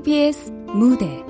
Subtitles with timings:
[0.00, 1.22] KBS 무대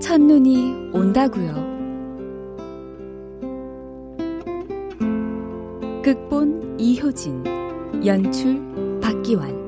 [0.00, 1.54] 첫눈이 온다고요.
[6.02, 7.44] 극본 이효진
[8.04, 8.60] 연출
[9.00, 9.59] 박기환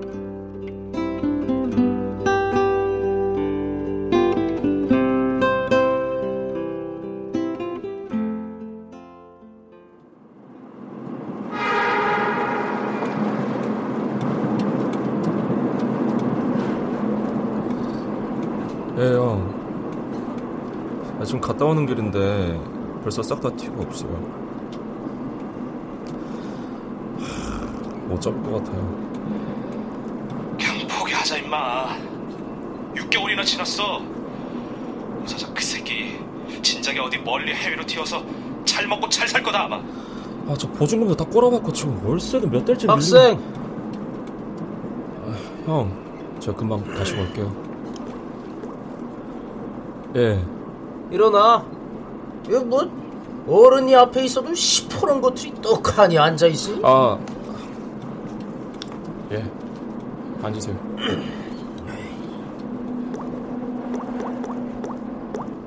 [21.52, 22.58] 갔다 오는 길인데
[23.02, 24.10] 벌써 싹다 티가 없어요.
[28.08, 29.12] 못 잡을 것 같아요.
[30.58, 31.96] 그냥 포기하자 임마
[32.94, 34.00] 6개월이나 지났어
[35.24, 36.18] 우사장 그 새끼
[36.62, 38.22] 진작에 어디 멀리 해외로 튀어서
[38.64, 39.76] 잘 먹고 잘 살 거다 아마
[40.48, 43.38] 아, 저 보증금도 다 꼬라박고 지금 월세도 몇 달째 학생
[45.24, 45.34] 아,
[45.66, 47.54] 형, 제가 금방 다시 올게요.
[50.16, 50.44] 예.
[51.12, 51.64] 일어나
[52.48, 52.90] 이거 뭐
[53.46, 57.18] 어른이 앞에 있어도 시퍼런 것들이 떡하니 앉아 있어 아.
[59.30, 59.44] 예.
[60.42, 60.76] 앉으세요.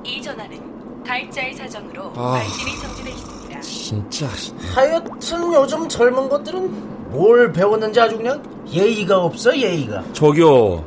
[0.03, 2.31] 이 전화는 가입자의 사정으로 아.
[2.33, 3.61] 발신이 정지돼 있습니다.
[3.61, 4.27] 진짜.
[4.73, 10.83] 하여튼 요즘 젊은 것들은 뭘 배웠는지 아주 그냥 예의가 없어 예의가 저기요.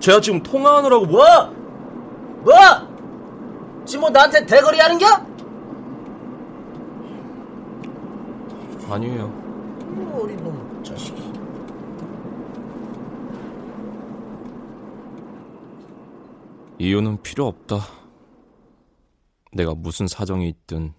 [0.00, 1.22] 제가 지금 통화하느라고 뭐.
[2.44, 2.54] 뭐?
[4.12, 5.06] 나한테 대거리 하는 겨?
[8.92, 9.24] 아니에요.
[10.14, 11.32] 어린 놈 자식이
[16.78, 17.78] 이유는 필요 없다.
[19.52, 20.92] 내가 무슨 사정이 있든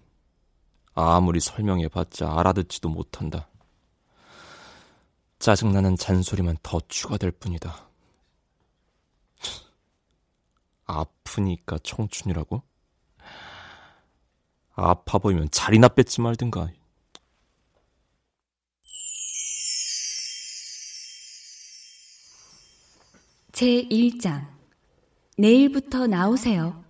[0.94, 3.48] 아무리 설명해봤자 알아듣지도 못한다.
[5.38, 7.88] 짜증나는 잔소리만 더 추가될 뿐이다.
[10.86, 12.62] 아프니까 청춘이라고?
[14.76, 16.68] 아파 보이면 자리나 뺏지 말든가.
[23.52, 24.46] 제 1장
[25.36, 26.82] 내일부터 나오세요.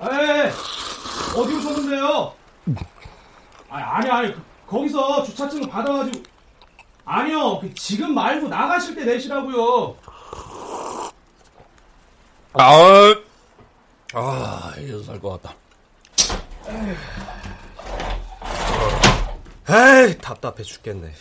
[0.00, 0.50] 에이,
[1.36, 2.34] 어디 오셨는데요?
[3.68, 6.31] 아니, 아니, 아니, 그- 거기서 주차증 받아가지고.
[7.04, 9.96] 아니요, 그 지금 말고 나가실 때 내시라고요.
[12.54, 13.14] 아,
[14.14, 15.56] 아, 이래서 살 것 같다.
[19.68, 21.12] 에이 답답해 죽겠네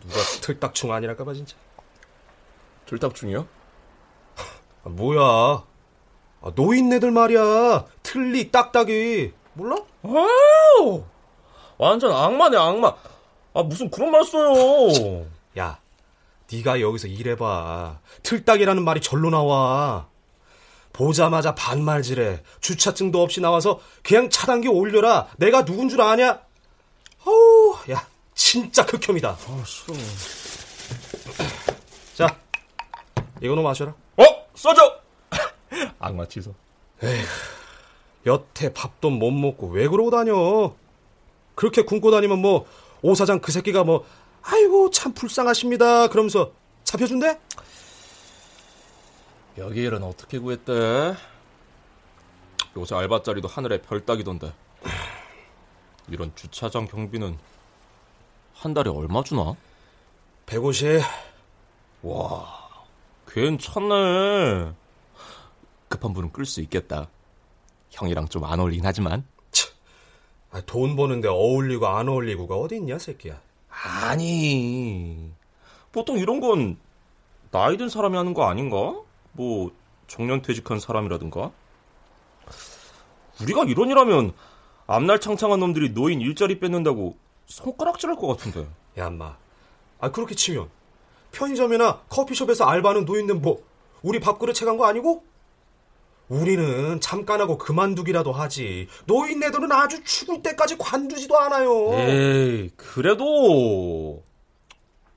[0.00, 1.56] 누가 틀딱충 아니랄까봐 진짜
[2.86, 3.46] 들딱중이요?
[4.84, 9.76] 아, 뭐야 아, 노인네들 말이야 틀니 딱딱이 몰라?
[10.02, 11.04] 와우!
[11.78, 12.94] 완전 악마네, 악마.
[13.54, 15.26] 아, 무슨 그런 말 써요.
[15.58, 15.78] 야
[16.50, 20.06] 네가 여기서 일해봐 틀딱이라는 말이 절로 나와
[20.92, 26.40] 보자마자 반말질해 주차증도 없이 나와서 그냥 차단기 올려라 내가 누군 줄 아냐?
[27.24, 29.94] 어우 야 진짜 극혐이다 아, 싫어.
[32.14, 32.36] 자
[33.42, 34.24] 이거너 마셔라 어?
[34.54, 35.00] 써줘!
[35.98, 36.54] 악마 취소.
[38.26, 40.74] 여태 밥도 못 먹고 왜 그러고 다녀?
[41.54, 42.66] 그렇게 굶고 다니면 뭐
[43.02, 44.04] 오 사장 그 새끼가 뭐
[44.42, 46.52] 아이고 참 불쌍하십니다 그러면서
[46.84, 47.38] 잡혀준대?
[49.58, 51.14] 여기 일은 어떻게 구했대?
[52.76, 54.52] 요새 알바자리도 하늘에 별 따기던데.
[56.08, 57.38] 이런 주차장 경비는
[58.54, 59.54] 한 달에 얼마 주나?
[60.46, 61.02] 150
[62.02, 62.68] 와,
[63.28, 64.72] 괜찮네.
[65.88, 67.08] 급한 불은 끌 수 있겠다.
[67.90, 69.24] 형이랑 좀 안 어울리긴 하지만.
[70.52, 75.32] 아, 돈 버는데 어울리고 안 어울리고가 어디 있냐 새끼야 아니,
[75.92, 76.76] 보통 이런 건
[77.50, 78.94] 나이 든 사람이 하는 거 아닌가?
[79.32, 79.70] 뭐,
[80.06, 81.50] 정년 퇴직한 사람이라든가?
[83.40, 84.32] 우리가 이런 일하면
[84.86, 87.16] 앞날 창창한 놈들이 노인 일자리 뺏는다고
[87.46, 88.68] 손가락질할 것 같은데.
[88.98, 89.36] 야 인마
[90.00, 90.68] 아 그렇게 치면
[91.32, 93.64] 편의점이나 커피숍에서 알바하는 노인들 뭐
[94.02, 95.24] 우리 밥그릇 채간 거 아니고?
[96.32, 98.88] 우리는 잠깐하고 그만두기라도 하지.
[99.06, 101.92] 노인네들은 아주 죽을 때까지 관두지도 않아요.
[101.98, 104.22] 에이, 그래도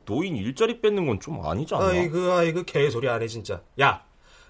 [0.05, 1.87] 노인 일자리 뺏는 건 좀 아니지 않나?
[1.87, 3.61] 아이고 아이고 개소리 안 해 진짜.
[3.79, 4.03] 야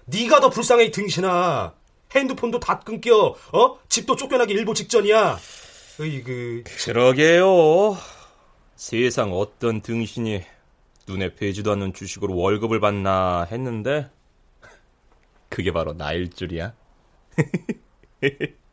[0.06, 1.72] 네가 더 불쌍해 이 등신아.
[2.14, 3.36] 핸드폰도 다 끊겨.
[3.52, 3.78] 어?
[3.88, 5.38] 집도 쫓겨나기 일보 직전이야.
[6.00, 7.96] 으이그 그러게요.
[8.74, 10.42] 세상 어떤 등신이
[11.08, 14.10] 눈에 뵈지도 않는 주식으로 월급을 받나 했는데
[15.48, 16.74] 그게 바로 나일 줄이야.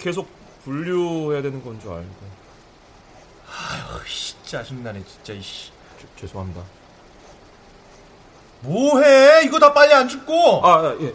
[0.00, 0.28] 계속
[0.64, 2.30] 분류해야 되는 건 줄 알고.
[4.06, 5.70] 씨, 짜증나네, 진짜, 이씨.
[6.00, 6.62] 저, 죄송합니다.
[8.62, 9.44] 뭐해?
[9.44, 10.66] 이거 다 빨리 안 줍고.
[10.66, 11.14] 아, 아, 예.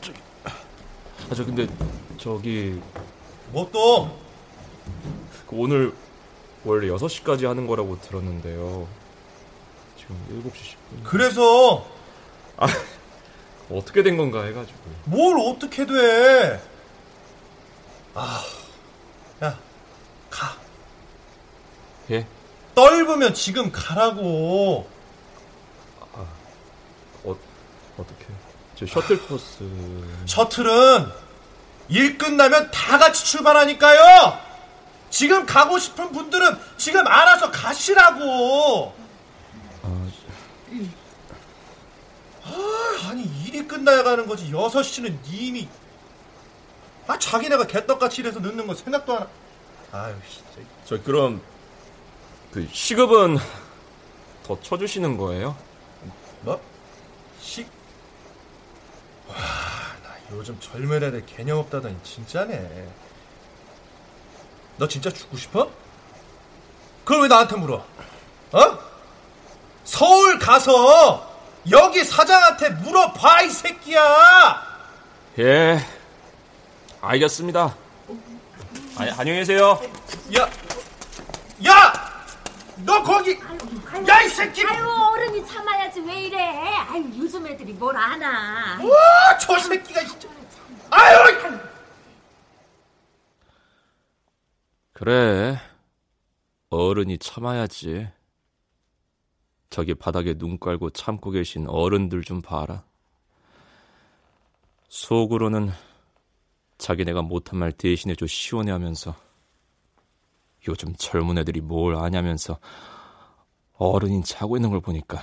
[0.00, 1.66] 저기, 아, 저 근데
[2.18, 2.80] 저기
[3.52, 4.18] 뭐 또?
[5.46, 5.92] 그 오늘
[6.64, 8.86] 원래 6시까지 하는 거라고 들었는데요.
[9.98, 11.04] 지금 7시 10분.
[11.04, 11.86] 그래서
[13.70, 14.78] 어떻게 된 건가 해가지고.
[15.04, 16.60] 뭘 어떻게 돼?
[18.14, 18.44] 아,
[19.42, 19.58] 야,
[20.28, 20.56] 가.
[22.10, 22.26] 예?
[22.74, 24.88] 떨으면 지금 가라고.
[27.22, 27.36] 어,
[27.96, 28.26] 어떻게?
[28.76, 29.64] 저 셔틀버스.
[30.26, 31.10] 셔틀은
[31.88, 34.38] 일 끝나면 다 같이 출발하니까요.
[35.10, 38.94] 지금 가고 싶은 분들은 지금 알아서 가시라고.
[42.44, 44.50] 아, 아니 일이 끝나야 가는 거지.
[44.50, 45.68] 6시는 이미
[47.10, 49.26] 아 자기네가 개떡같이 일해서 늦는 거 생각도 안
[49.90, 50.04] 하.
[50.04, 50.70] 아유 진짜.
[50.84, 51.42] 저 그럼
[52.52, 53.36] 그 시급은
[54.44, 55.56] 더 쳐주시는 거예요?
[56.42, 56.60] 뭐?
[57.40, 57.68] 식?
[59.26, 62.88] 와, 나 요즘 젊은 애들 개념 없다더니 진짜네.
[64.76, 65.68] 너 진짜 죽고 싶어?
[67.04, 67.84] 그걸 왜 나한테 물어?
[68.52, 68.78] 어?
[69.82, 71.28] 서울 가서
[71.72, 74.62] 여기 사장한테 물어봐 이 새끼야.
[75.40, 75.99] 예.
[77.00, 77.76] 알겠습니다.
[78.96, 79.80] 아, 안녕히 계세요.
[80.36, 80.50] 야,
[81.66, 81.92] 야,
[82.84, 83.38] 너 거기,
[84.08, 84.64] 야 이 새끼.
[84.66, 86.42] 아유 어른이 참아야지 왜 이래
[86.88, 90.28] 아유 요즘 애들이 뭘 아나 와, 저 새끼가 진짜.
[90.90, 91.58] 아유.
[94.92, 95.58] 그래.
[96.68, 98.08] 어른이 참아야지.
[99.70, 102.82] 저기 바닥에 눈 깔고 참고 계신 어른들 좀 봐라.
[104.88, 105.70] 속으로는
[106.80, 109.14] 자기네가 못한 말 대신해줘 시원해 하면서
[110.66, 112.58] 요즘 젊은 애들이 뭘 아냐면서
[113.74, 115.20] 어른인 자고 있는 걸 보니까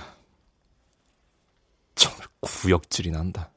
[1.94, 3.50] 정말 구역질이 난다.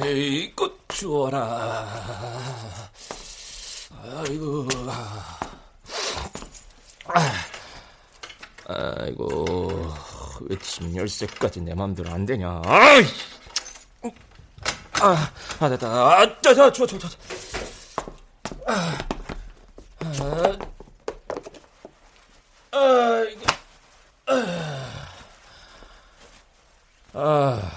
[0.00, 1.88] 아이고 추워라.
[4.16, 4.68] 아이고.
[8.66, 9.92] 아이고
[10.48, 12.62] 왜 집 열쇠까지 내 맘대로 안 되냐?
[12.64, 13.04] 아이.
[15.00, 15.30] 아,
[15.60, 15.86] 아 됐다.
[15.88, 16.88] 아, 자, 자, 추워.
[18.66, 18.98] 아,
[20.00, 20.58] 아,
[22.72, 23.46] 아, 이거,
[24.26, 25.08] 아,
[27.14, 27.72] 아.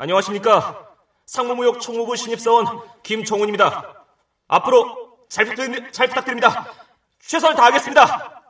[0.00, 0.88] 안녕하십니까.
[1.26, 4.06] 상무무역 총무부 신입사원 김종훈입니다.
[4.48, 5.90] 앞으로 잘, 부탁드립니다.
[5.92, 6.72] 잘 부탁드립니다.
[7.20, 8.42] 최선을 다하겠습니다.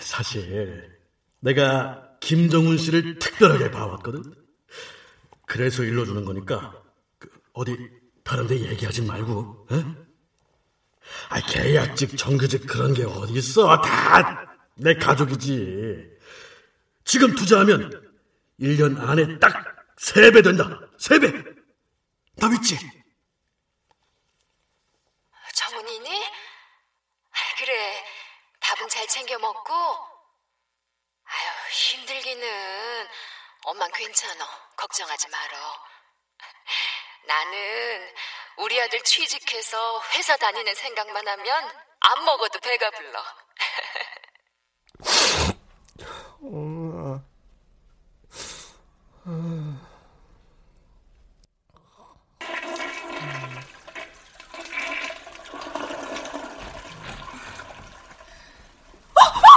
[0.00, 0.98] 사실
[1.40, 4.34] 내가 김정훈 씨를 특별하게 봐왔거든.
[5.46, 6.74] 그래서 일러주는 거니까
[7.18, 7.76] 그, 어디
[8.24, 9.66] 다른데 얘기하지 말고.
[9.72, 9.84] 에?
[11.28, 13.78] 아 계약직, 정규직 그런 게 어디 있어?
[13.82, 14.46] 다
[14.76, 16.08] 내 가족이지.
[17.04, 18.09] 지금 투자하면
[18.60, 19.52] 1년 안에 딱
[19.96, 20.64] 3배 된다.
[20.98, 21.60] 3배.
[22.36, 22.76] 나 믿지?
[25.54, 26.24] 정훈이니?
[26.24, 28.04] 아, 그래,
[28.60, 29.72] 밥은 잘 챙겨 먹고?
[31.24, 33.08] 아유, 힘들기는.
[33.64, 34.46] 엄만 괜찮아.
[34.76, 35.56] 걱정하지 말어.
[37.26, 38.14] 나는
[38.58, 43.24] 우리 아들 취직해서 회사 다니는 생각만 하면 안 먹어도 배가 불러.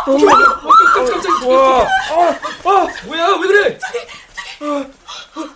[0.05, 3.79] 깜짝 깜짝 와, 아, 아, 뭐야, 왜 그래?
[4.61, 4.85] 아,
[5.35, 5.49] 아,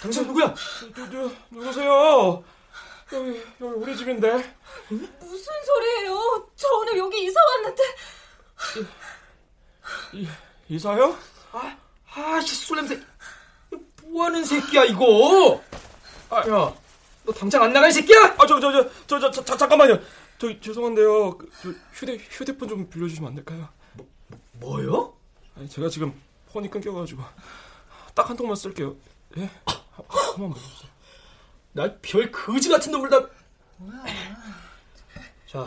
[0.00, 0.54] 당 신 누구야?
[0.94, 2.44] 누, 누, 누구세요?
[3.12, 3.28] 여기,
[3.60, 4.54] 여기 우리 집인데.
[4.88, 7.82] 무슨 소리예요 저 오늘 여기 이사 왔는데
[10.12, 10.28] 이,
[10.68, 11.16] 이 사요?
[11.52, 11.76] 아,
[12.14, 13.00] 아, 술 냄새.
[14.04, 15.60] 뭐 하는 새끼야, 이거?
[16.30, 16.72] 아, 야,
[17.24, 18.36] 너 당장 안이 새끼야?
[18.38, 19.98] 아, 저, 저, 저, 저, 저, 저, 저 잠깐만요.
[20.44, 21.38] 저, 죄송한데요.
[21.38, 23.66] 그, 저 휴대, 휴대폰 좀 빌려주시면 안 될까요?
[24.52, 25.14] 뭐요?
[25.56, 26.12] 아니, 제가 지금
[26.52, 27.22] 폰이 끊겨가지고.
[28.14, 28.94] 딱 한 통만 쓸게요.
[29.38, 29.50] 예?
[31.72, 33.26] 나별 거지 같은 놈을 다.
[35.46, 35.66] 자,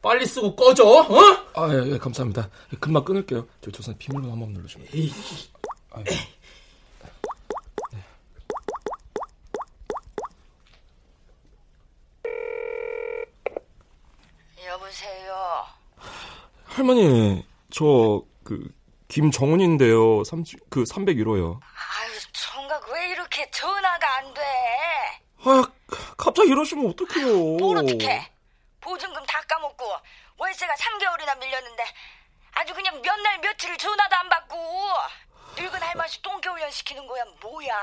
[0.00, 0.84] 빨리 쓰고 꺼져.
[0.86, 1.18] 어?
[1.54, 2.48] 아, 예, 예, 감사합니다.
[2.78, 3.46] 금방 끊을게요.
[3.60, 4.86] 저 조선 비밀번호 한번 눌러주면.
[4.94, 5.12] 에이.
[5.90, 6.02] 아,
[14.66, 15.64] 여보세요.
[16.74, 18.68] 할머니, 저 그
[19.08, 20.22] 김정훈인데요.
[20.24, 21.60] 30, 그 301호요.
[21.62, 24.42] 아유, 총각 왜 이렇게 전화가 안 돼?
[25.44, 25.64] 아,
[26.18, 27.56] 갑자기 이러시면 어떡해요.
[27.58, 28.30] 뭘 어떡해?
[28.80, 29.84] 보증금 다 까먹고
[30.36, 31.84] 월세가 3개월이나 밀렸는데
[32.52, 34.56] 아주 그냥 몇 날 며칠을 전화도 안 받고
[35.56, 37.74] 늙은 할머니 똥개훈련 시키는 거야 뭐야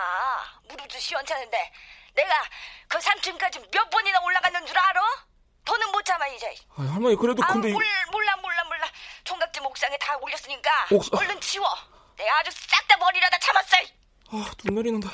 [0.70, 1.72] 무릎도 시원찮은데
[2.14, 2.34] 내가
[2.88, 5.02] 그 3층까지 몇 번이나 올라갔는 줄 알아?
[5.66, 6.54] 더는 못 참아 이제.
[6.76, 8.88] 아, 할머니 그래도 아 근데 이- 몰, 몰라 몰라 몰라.
[9.24, 11.66] 총각집 옥상에 다 올렸으니까 옥상- 얼른 치워.
[12.18, 13.78] 내가 아주 싹 다 버리려다 참았어.
[14.32, 15.10] 아, 눈 내리는다.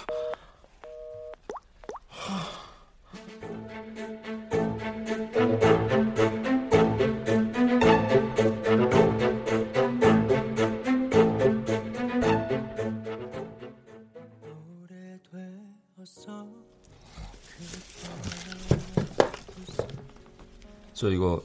[20.97, 21.43] 저 이거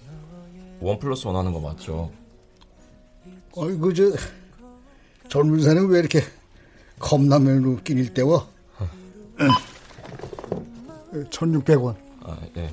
[0.81, 2.11] one plus one 하는 거 맞죠?
[3.55, 4.05] 어이구 저
[5.29, 6.23] 젊은 사람이 왜 이렇게
[6.99, 8.49] 컵라면으로 끼니를 때워?
[11.31, 12.71] 1600원 아, 예.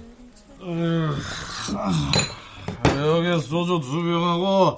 [2.95, 4.77] 여기 소주 두 병하고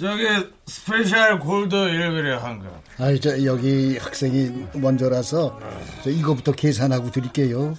[0.00, 0.24] 저기
[0.66, 2.82] 스페셜 골드 1그레 한 갑.
[2.98, 5.60] 아이 저 여기 학생이 먼저라서
[6.02, 7.76] 저 이거부터 계산하고 드릴게요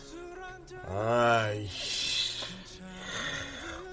[0.88, 1.89] 아이씨.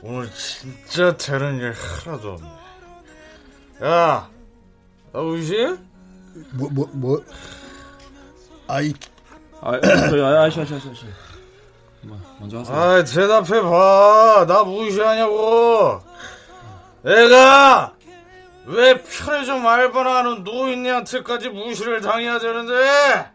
[0.06, 2.48] 오늘 진짜 되는 일 하나도 없네.
[3.82, 4.30] 야,
[5.12, 5.76] 나 우시?
[6.52, 7.24] 뭐뭐 뭐
[8.68, 8.92] 아이
[9.60, 11.06] 아, 저희 아저씨, 아저씨, 아저씨.
[12.02, 12.76] 뭐, 먼저 하세요.
[12.76, 14.44] 아, 대답해 봐.
[14.46, 16.00] 나 무시하냐고.
[17.02, 17.94] 내가
[18.66, 23.30] 왜 편의점 알바나 하는 노인네한테까지 무시를 당해야 되는데?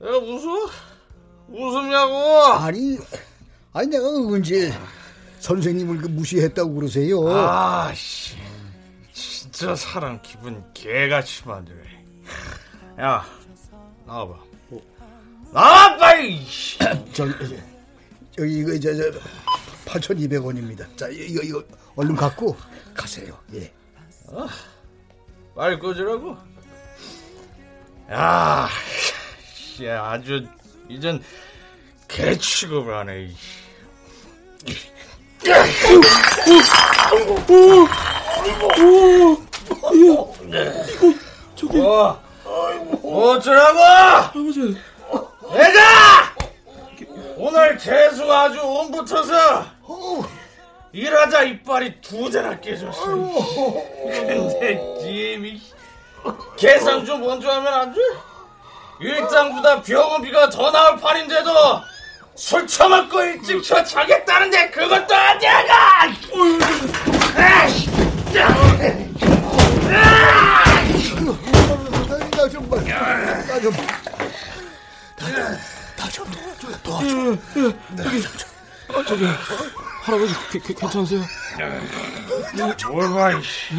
[0.00, 0.70] 내가 웃어?
[1.48, 2.14] 웃음냐고?
[2.54, 2.98] 아니
[3.74, 4.72] 아니 내가 언제
[5.42, 7.28] 선생님을 그 무시했다고 그러세요?
[7.28, 8.36] 아씨,
[9.12, 11.82] 진짜 사람 기분 개같이 만드네.
[13.00, 13.26] 야,
[14.06, 14.38] 나와봐.
[15.52, 16.46] 나와 빨리.
[17.12, 17.58] 저기
[18.38, 19.18] 여기 이거 저저
[19.84, 20.96] 8,200원입니다.
[20.96, 21.64] 자 이거 이거
[21.96, 22.56] 얼른 갖고
[22.94, 23.36] 가세요.
[23.54, 23.70] 예.
[24.28, 24.46] 어?
[25.56, 26.36] 빨리 꺼지라고.
[28.12, 28.68] 야,
[29.54, 30.46] 씨, 아주
[30.88, 31.20] 이젠
[32.06, 33.32] 개 취급을 하네.
[35.44, 35.50] 이.
[39.94, 40.34] 이거,
[41.56, 41.80] 저기.
[41.80, 42.20] 어,
[43.02, 43.80] 어쩌라고?
[43.80, 44.76] 아버지.
[45.52, 45.80] 내가
[47.36, 49.64] 오늘 재수 아주 온 붙어서
[50.92, 53.04] 일하자 이빨이 두 대나 깨졌어.
[53.04, 55.60] 근데 님이
[56.56, 58.00] 계산 좀 먼저 하면 안 돼?
[59.00, 61.50] 일당보다 병원비가 더 나올 판인데도
[62.34, 66.06] 술 처먹고 일찍 쳐 자겠다는데 그것도 안 돼가!
[67.66, 67.90] 에이씨!
[72.42, 72.76] 나좀 봐.
[75.16, 76.26] 나좀 나좀
[76.82, 77.06] 도와줘.
[78.04, 78.24] 여기,
[78.88, 79.24] 아, 저기,
[80.02, 81.20] 할아버지, 게, 게, 괜찮으세요?
[82.90, 83.74] 뭘 봐, 이씨.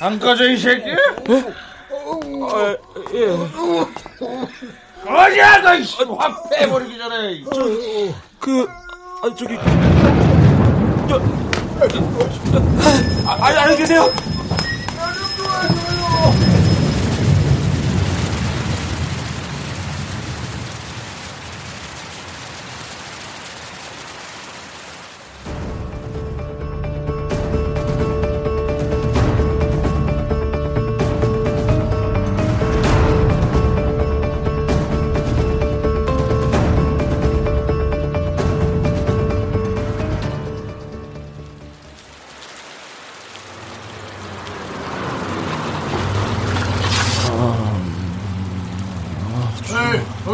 [0.00, 0.84] 안 꺼져, 이 새끼?
[0.90, 2.76] 아,
[3.14, 3.26] 예.
[5.04, 5.96] 꺼져, 너, 이씨.
[6.04, 7.42] 확 빼버리기 전에.
[7.52, 7.64] 저,
[8.38, 8.66] 그,
[9.22, 9.56] 아, 저기,
[11.08, 11.20] 저,
[13.26, 14.02] 아, 아니, 안녕히 계세요.
[16.22, 16.49] 에이,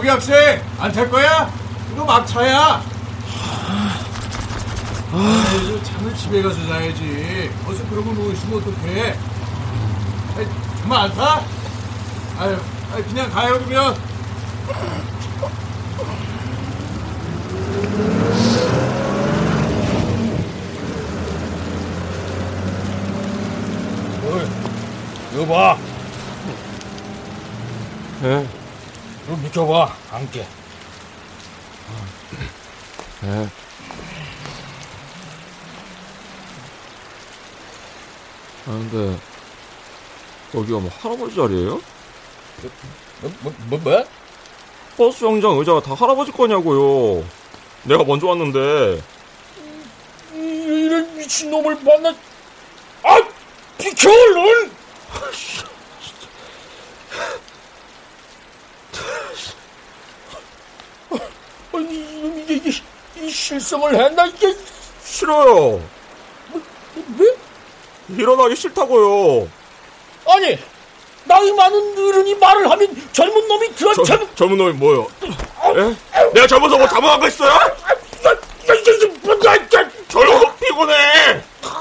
[0.06, 1.50] 거기 학생 안 탈 거야?
[1.92, 2.80] 이거 막차야.
[5.12, 7.50] 아, 이제 잠을 집에 가서 자야지.
[7.66, 9.16] 어서 그러고 누워 있으면 어떡해?
[10.36, 10.46] 아이,
[10.80, 11.40] 정말 안 타?
[12.38, 12.56] 아유,
[12.94, 13.96] 아이, 그냥 가요 그러면.
[24.24, 24.46] 어이,
[25.34, 25.78] 이거 봐.
[28.24, 28.46] 예.
[29.52, 30.46] 줘봐, 함께.
[33.22, 33.48] 네.
[38.66, 39.18] 아, 근데,
[40.54, 41.80] 여기가 뭐 할아버지 자리예요?
[43.20, 44.04] 뭐, 뭐, 뭐, 뭐?
[44.96, 47.24] 버스 정장 의자가 다 할아버지 거냐고요.
[47.82, 49.02] 내가 먼저 왔는데.
[50.32, 52.10] 이런 미친놈을 만나.
[53.02, 53.20] 아!
[53.78, 54.70] 비켜, 얼른!
[61.72, 62.82] 아니, 이게, 이게,
[63.16, 64.54] 이 실성을 했나, 이게.
[65.04, 65.80] 싫어요.
[67.18, 67.36] 왜?
[68.08, 69.48] 일어나기 싫다고요.
[70.28, 70.58] 아니,
[71.24, 75.08] 나이 많은 어른이 말을 하면 젊은 놈이 들어, 저, 젊은, 젊은 놈이 뭐요?
[75.76, 75.96] 예?
[76.32, 77.58] 내가 젊어서 뭐거 있어요?
[80.08, 80.94] 젊어도 피곤해.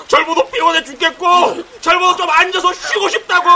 [0.07, 1.25] 젊어도 피곤해 죽겠고,
[1.81, 3.49] 젊어도 좀 앉아서 쉬고 싶다고.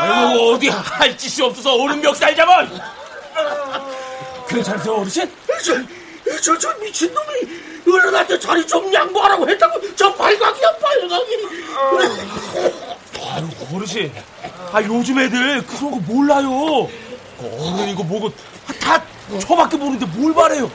[0.00, 2.66] 아이고, 어디 할 짓이 없어서 어른 멱살 잡아!
[4.48, 5.30] 괜찮으세요, 어르신?
[5.64, 5.74] 저,
[6.40, 7.26] 저, 저 미친놈이
[7.90, 11.48] 어른한테 자리 좀 양보하라고 했다고 저 발각이야, 발각이!
[13.30, 14.12] 아유, 어르신.
[14.72, 16.88] 아, 요즘 애들 그런 거 몰라요.
[17.40, 18.32] 어른이고 뭐고
[18.80, 19.02] 다
[19.46, 20.70] 저밖에 모르는데 뭘 말해요?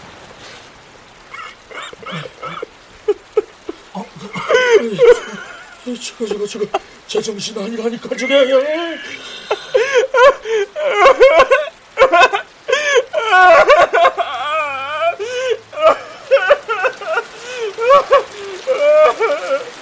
[6.02, 6.66] 저거 저거 저거
[7.08, 8.44] 제정신 아니라니까 저게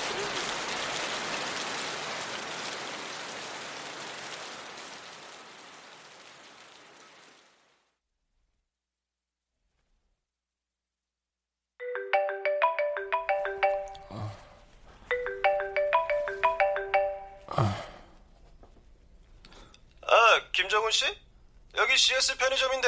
[22.12, 22.88] CS 편의점인데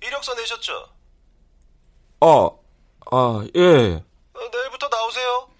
[0.00, 0.88] 이력서 내셨죠?
[2.20, 2.50] 아,
[3.10, 4.02] 아, 예.
[4.34, 5.50] 어, 내일부터 나오세요.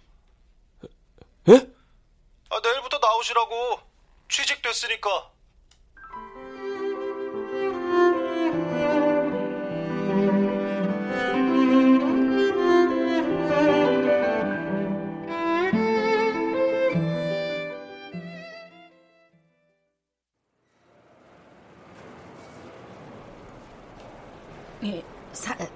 [1.48, 1.70] 예?
[2.48, 3.80] 아, 내일부터 나오시라고.
[4.30, 5.30] 취직됐으니까.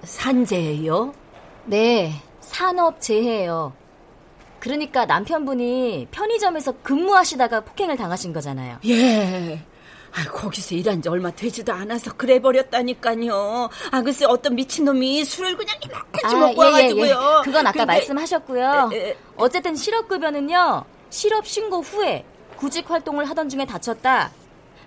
[0.07, 1.13] 산재예요?
[1.65, 3.73] 네, 산업재해예요.
[4.59, 8.77] 그러니까 남편분이 편의점에서 근무하시다가 폭행을 당하신 거잖아요.
[8.87, 9.61] 예.
[10.13, 13.69] 아, 거기서 일한 지 얼마 되지도 않아서 그래 버렸다니까요.
[13.91, 17.05] 아, 글쎄 어떤 미친놈이 술을 그냥 이만까지 먹고 와가지고요.
[17.05, 18.89] 예, 그건 아까 근데- 말씀하셨고요.
[18.93, 19.17] 에, 에.
[19.35, 24.31] 어쨌든 실업급여는요, 실업 신고 후에 구직 활동을 하던 중에 다쳤다.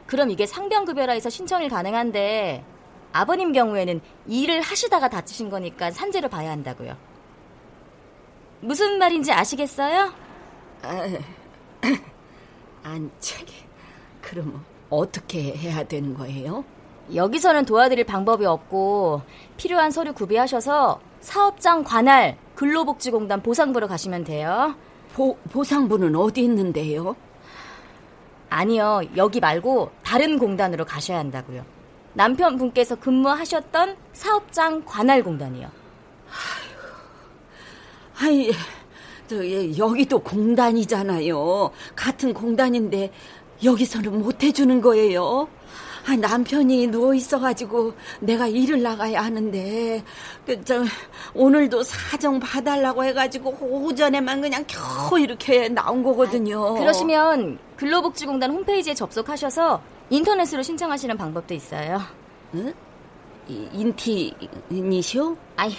[0.07, 2.65] 그럼 이게 상병급여라 해서 신청이 가능한데,
[3.13, 6.97] 아버님 경우에는 일을 하시다가 다치신 거니까 산재를 봐야 한다고요.
[8.61, 10.13] 무슨 말인지 아시겠어요?
[10.83, 11.07] 아,
[12.83, 13.55] 안 저기
[14.21, 16.65] 그럼 어떻게 해야 되는 거예요?
[17.15, 19.23] 여기서는 도와드릴 방법이 없고
[19.57, 24.75] 필요한 서류 구비하셔서 사업장 관할 근로복지공단 보상부로 가시면 돼요.
[25.15, 27.17] 보, 보상부는 어디 있는데요?
[28.49, 31.65] 아니요, 여기 말고 다른 공단으로 가셔야 한다고요.
[32.15, 35.71] 남편분께서 근무하셨던 사업장 관할 공단이요.
[38.19, 38.51] 아이,
[39.27, 41.71] 저, 예, 여기도 공단이잖아요.
[41.97, 43.13] 같은 공단인데
[43.65, 45.49] 여기서는 못 해주는 거예요.
[46.07, 50.03] 아, 남편이 누워 있어가지고 내가 일을 나가야 하는데
[50.47, 50.83] 그, 저,
[51.35, 56.75] 오늘도 사정 봐달라고 해가지고 오전에만 그냥 겨우 이렇게 나온 거거든요.
[56.75, 62.01] 그러시면 근로복지공단 홈페이지에 접속하셔서 인터넷으로 신청하시는 방법도 있어요.
[62.55, 62.75] 응?
[63.49, 65.37] 이- 인티니쇼?
[65.57, 65.75] 아니,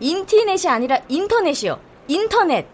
[0.00, 1.80] 인티넷이 아니라 인터넷이요.
[2.08, 2.66] 인터넷.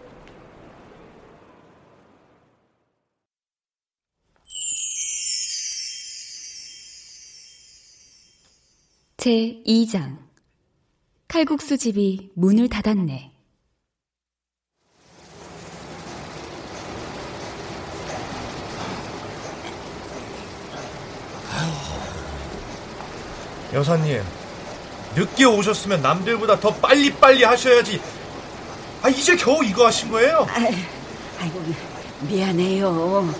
[9.17, 10.17] 제 2장
[11.27, 13.32] 칼국수 집이 문을 닫았네.
[23.73, 24.23] 여사님,
[25.15, 28.01] 늦게 오셨으면 남들보다 더 빨리빨리 하셔야지.
[29.01, 30.47] 아, 이제 겨우 이거 하신 거예요?
[30.49, 31.63] 아 이고
[32.21, 33.33] 미안해요.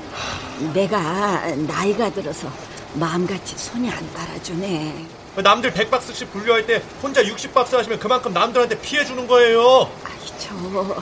[0.73, 2.49] 내가 나이가 들어서
[2.95, 5.05] 마음같이 손이 안 따라주네.
[5.37, 9.89] 남들 100박스씩 분류할 때 혼자 60박스 하시면 그만큼 남들한테 피해 주는 거예요.
[10.37, 11.01] 저, 그,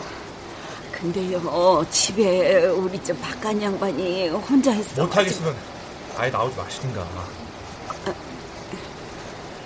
[0.91, 5.03] 근데요 집에 우리 저 박간 양반이 혼자 있어.
[5.03, 5.55] 못하겠으면
[6.17, 7.40] 아예 나오지 마시든가.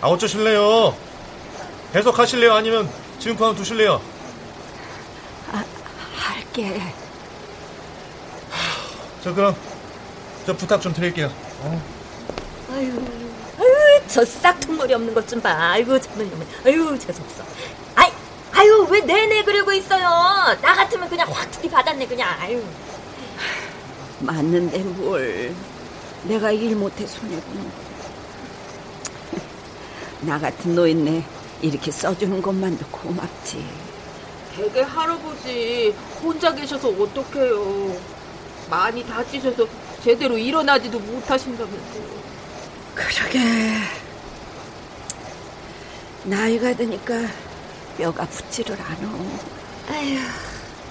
[0.05, 0.95] 아 어쩌실래요?
[1.91, 2.53] 계속 하실래요?
[2.53, 2.87] 아니면
[3.17, 3.99] 지금 그만 두실래요?
[5.51, 5.65] 아,
[6.15, 6.79] 할게.
[9.23, 9.55] 저 그럼
[10.45, 11.31] 저 부탁 좀 드릴게요.
[12.71, 12.93] 아유,
[13.59, 15.49] 아유, 저 싹퉁머리 없는 것 좀 봐.
[15.71, 16.47] 아이고, 참는 놈.
[16.67, 17.43] 아유, 재수없어.
[17.95, 18.11] 아이,
[18.53, 20.03] 아유, 왜 내내 그러고 있어요?
[20.61, 22.29] 나 같으면 그냥 확 들이받았네, 그냥.
[22.39, 22.61] 아유.
[24.19, 25.51] 맞는데 뭘.
[26.25, 27.84] 내가 일 못해 손해보는 거.
[30.25, 31.23] 나 같은 노인네
[31.61, 33.63] 이렇게 써주는 것만도 고맙지.
[34.55, 37.95] 되게 할아버지 혼자 계셔서 어떡해요.
[38.69, 39.67] 많이 다치셔서
[40.03, 42.25] 제대로 일어나지도 못하신다면서요.
[42.95, 43.39] 그러게.
[46.23, 47.13] 나이가 드니까
[47.97, 49.07] 뼈가 붙지를 않아.
[49.89, 50.17] 아휴,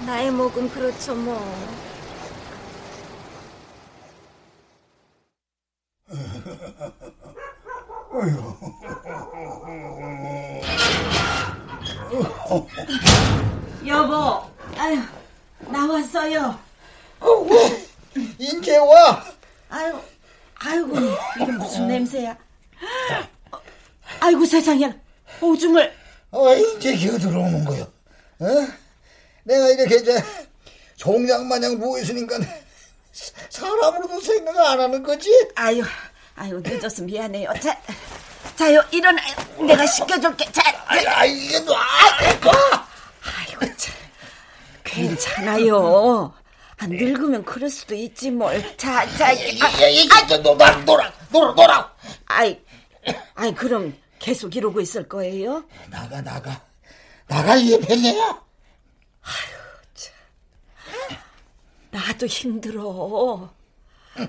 [0.05, 1.35] 나이 먹은 그렇죠, 뭐.
[13.85, 14.41] 여보,
[14.77, 14.99] 아유,
[15.59, 16.57] 나왔어요.
[18.39, 19.23] 인제 와.
[19.69, 19.99] 아유,
[20.55, 20.95] 아이고,
[21.41, 22.37] 이게 무슨 냄새야?
[24.19, 24.93] 아이고 세상에,
[25.41, 25.91] 오줌을.
[26.31, 27.83] 어, 이제 기어 들어오는 거요.
[28.39, 28.47] 어?
[29.43, 30.23] 내가 이렇게 이제
[30.95, 32.37] 종양 마냥 누워 있으니까
[33.49, 35.29] 사람으로도 생각 안 하는 거지?
[35.55, 35.83] 아유,
[36.35, 37.51] 아유 늦어서 미안해요.
[37.61, 37.77] 자,
[38.55, 39.35] 자요 일어나요.
[39.65, 40.51] 내가 씻겨줄게.
[40.51, 41.75] 자, 아이, 아이 이게 놔.
[43.37, 43.93] 아이고 참,
[44.83, 46.33] 괜찮아요.
[46.77, 48.61] 안 늙으면 그럴 수도 있지 뭘.
[48.77, 51.93] 자, 자, 아, 이게 놀아, 놀아, 놀아, 놀아.
[52.27, 52.61] 아이,
[53.35, 55.65] 아이 그럼 계속 이러고 있을 거예요?
[55.89, 56.61] 나가, 나가,
[57.27, 58.41] 나가 이게 편이야.
[61.91, 63.53] 나도 힘들어.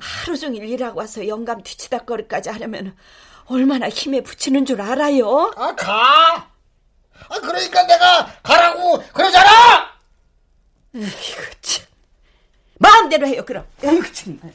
[0.01, 2.97] 하루 종일 일하고 와서 영감 뒤치다거리까지 하려면
[3.47, 5.53] 얼마나 힘에 부치는 줄 알아요?
[5.57, 6.51] 아, 가!
[7.29, 9.93] 아, 그러니까 내가 가라고 그러잖아!
[10.93, 11.87] 이거 참.
[12.79, 13.65] 마음대로 해요, 그럼.
[13.85, 14.53] 아이고, 정말.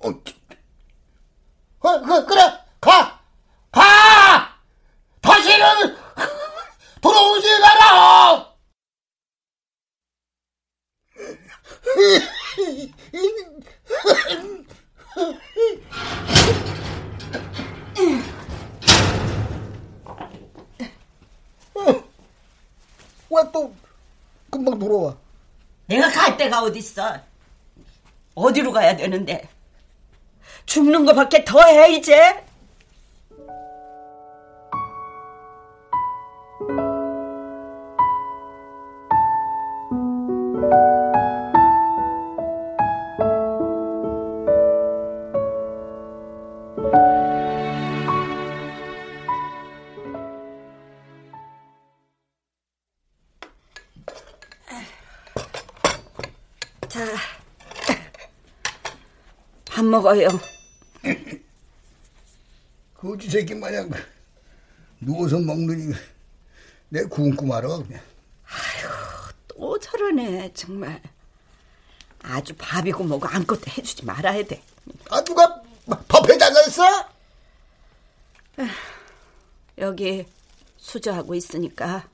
[0.00, 2.40] 어, 어, 그, 그래,
[2.80, 3.20] 가!
[3.70, 4.58] 가!
[5.20, 5.96] 다시는
[7.00, 8.52] 돌아오지 마라!
[23.30, 23.74] 왜 또
[24.50, 25.16] 금방 돌아와?
[25.86, 27.20] 내가 갈 데가 어딨어?
[28.34, 29.48] 어디로 가야 되는데?
[30.76, 32.44] 죽는 거밖에 더 해, 이제?
[56.86, 57.00] 자,
[59.64, 60.55] 밥 먹어요.
[63.26, 63.90] 거지 새끼 마냥
[65.00, 65.92] 누워서 먹느니
[66.88, 67.02] 내
[67.42, 68.00] 말아 그냥.
[69.48, 71.00] 또 저러네, 정말.
[72.22, 74.62] 아주 밥이고 뭐고 아무것도 해주지 말아야 돼.
[75.10, 75.60] 아, 누가
[76.08, 76.82] 밥 해달라 했어?
[79.78, 80.24] 여기
[80.78, 82.08] 수저하고 있으니까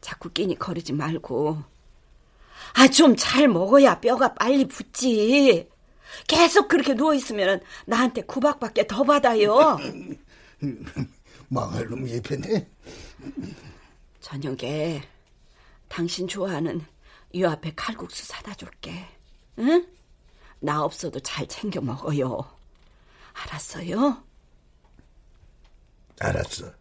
[0.00, 1.62] 자꾸 끼니 거리지 말고.
[2.74, 5.68] 아, 좀 잘 먹어야 뼈가 빨리 붙지.
[6.26, 9.78] 계속 그렇게 누워있으면 나한테 구박밖에 더 받아요.
[11.48, 12.66] 망할 놈 예편해.
[14.20, 15.02] 저녁에
[15.88, 16.84] 당신 좋아하는
[17.32, 19.06] 이 앞에 칼국수 사다 줄게.
[19.58, 19.86] 응?
[20.60, 22.44] 나 없어도 잘 챙겨 먹어요.
[23.32, 24.22] 알았어요?
[26.20, 26.72] 알았어.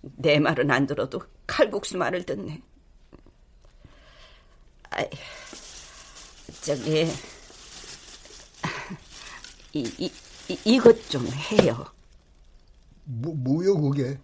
[0.00, 2.60] 내 말은 안 들어도 칼국수 말을 듣네.
[4.90, 5.08] 아이,
[6.60, 7.06] 저기
[9.72, 10.12] 이, 이,
[10.48, 11.86] 이 이것 좀 해요.
[13.04, 14.18] 뭐 뭐요 그게?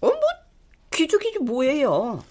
[0.00, 0.20] 어, 뭐
[0.92, 2.24] 귀죽이지 뭐예요.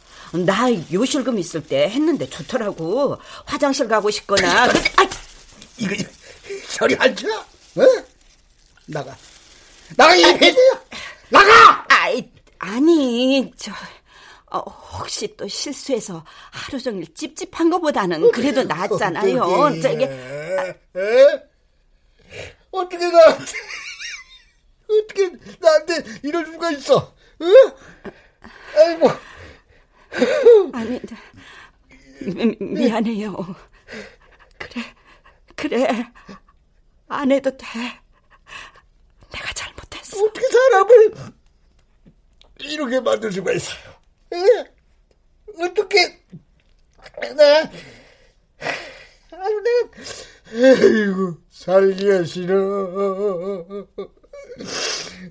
[0.45, 3.17] 나 요실금 있을 때 했는데 좋더라고.
[3.45, 4.67] 화장실 가고 싶거나.
[4.67, 5.09] 근데, 아,
[5.77, 5.95] 이거
[6.69, 7.27] 저리 앉아.
[7.39, 7.81] 어?
[8.87, 9.15] 나가.
[9.95, 10.81] 나가 이 패드야.
[11.29, 11.85] 나가.
[11.89, 12.29] 아이
[12.59, 13.71] 아니 저
[14.51, 19.81] 어, 혹시 또 실수해서 하루 종일 찝찝한 것보다는 그래도 낫잖아요.
[19.81, 21.43] 저기 에?
[22.73, 23.43] 어떻게 나한테
[24.99, 25.29] 어떻게
[26.43, 27.15] 누가 있어?
[27.41, 27.53] 응?
[28.75, 29.09] 아이고.
[30.73, 30.99] 아니,
[32.21, 33.35] 미, 미안해요.
[34.57, 34.95] 그래,
[35.55, 36.05] 그래.
[37.07, 37.65] 안 해도 돼.
[39.31, 40.23] 내가 잘못했어.
[40.23, 41.13] 어떻게 사람을
[42.59, 43.93] 이렇게 만들 수가 있어요?
[44.33, 44.73] 에?
[45.59, 46.23] 어떻게
[47.35, 47.59] 나
[49.31, 50.01] 아유 내가
[50.51, 52.55] 아이고 살기가 싫어.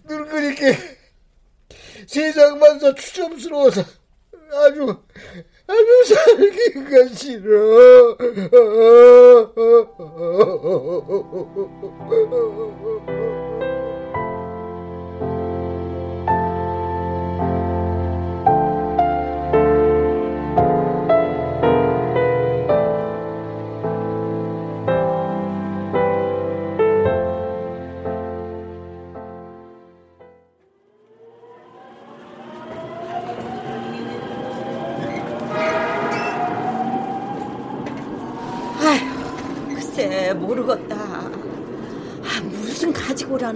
[0.09, 0.79] 늙으니까
[2.07, 3.85] 세상만사 추점스러워서
[4.53, 4.97] 아주
[5.67, 8.17] 아주 살기가 싫어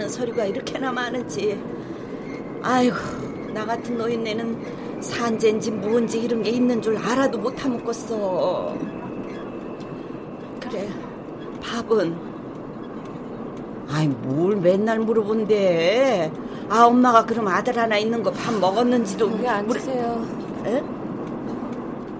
[0.07, 1.61] 오라는 서류가 이렇게나 많은지.
[2.63, 2.97] 아이고,
[3.53, 8.77] 나 같은 노인네는 산재인지 뭔지 이런 게 있는 줄 알아도 못 타먹겠어.
[10.61, 10.89] 그래,
[11.63, 12.17] 밥은?
[13.91, 16.33] 아이, 뭘 맨날 물어본대.
[16.69, 19.31] 아, 엄마가 그럼 아들 하나 있는 거 밥 먹었는지도.
[19.33, 20.27] 여기 앉으세요.
[20.67, 20.83] 에?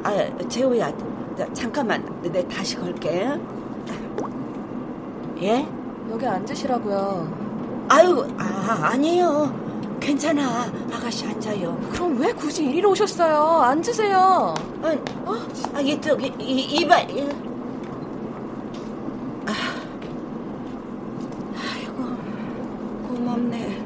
[0.05, 0.93] 아, 재호야,
[1.37, 3.29] 자, 잠깐만, 내 다시 걸게.
[5.43, 5.67] 예?
[6.11, 7.46] 여기 앉으시라고요.
[7.89, 9.99] 아유, 아, 아니에요.
[10.01, 10.65] 괜찮아.
[10.93, 11.79] 아가씨 앉아요.
[11.93, 13.63] 그럼 왜 굳이 이리로 오셨어요?
[13.63, 14.55] 앉으세요.
[14.83, 15.37] 아, 어?
[15.75, 17.09] 아, 이, 저기, 이, 이발.
[17.11, 17.29] 이.
[19.47, 19.53] 아,
[21.57, 22.05] 아이고,
[23.09, 23.85] 고맙네.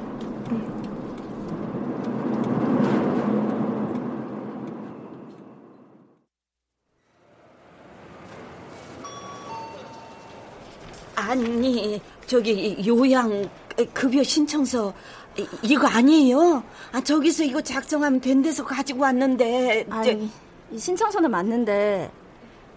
[11.17, 13.49] 아니, 저기 요양
[13.87, 14.93] 급여 신청서
[15.39, 16.63] 이- 이거 아니에요?
[16.93, 19.87] 아 저기서 이거 작성하면 된 데서 가지고 왔는데.
[19.91, 20.31] 아니,
[20.73, 22.11] 이 신청서는 맞는데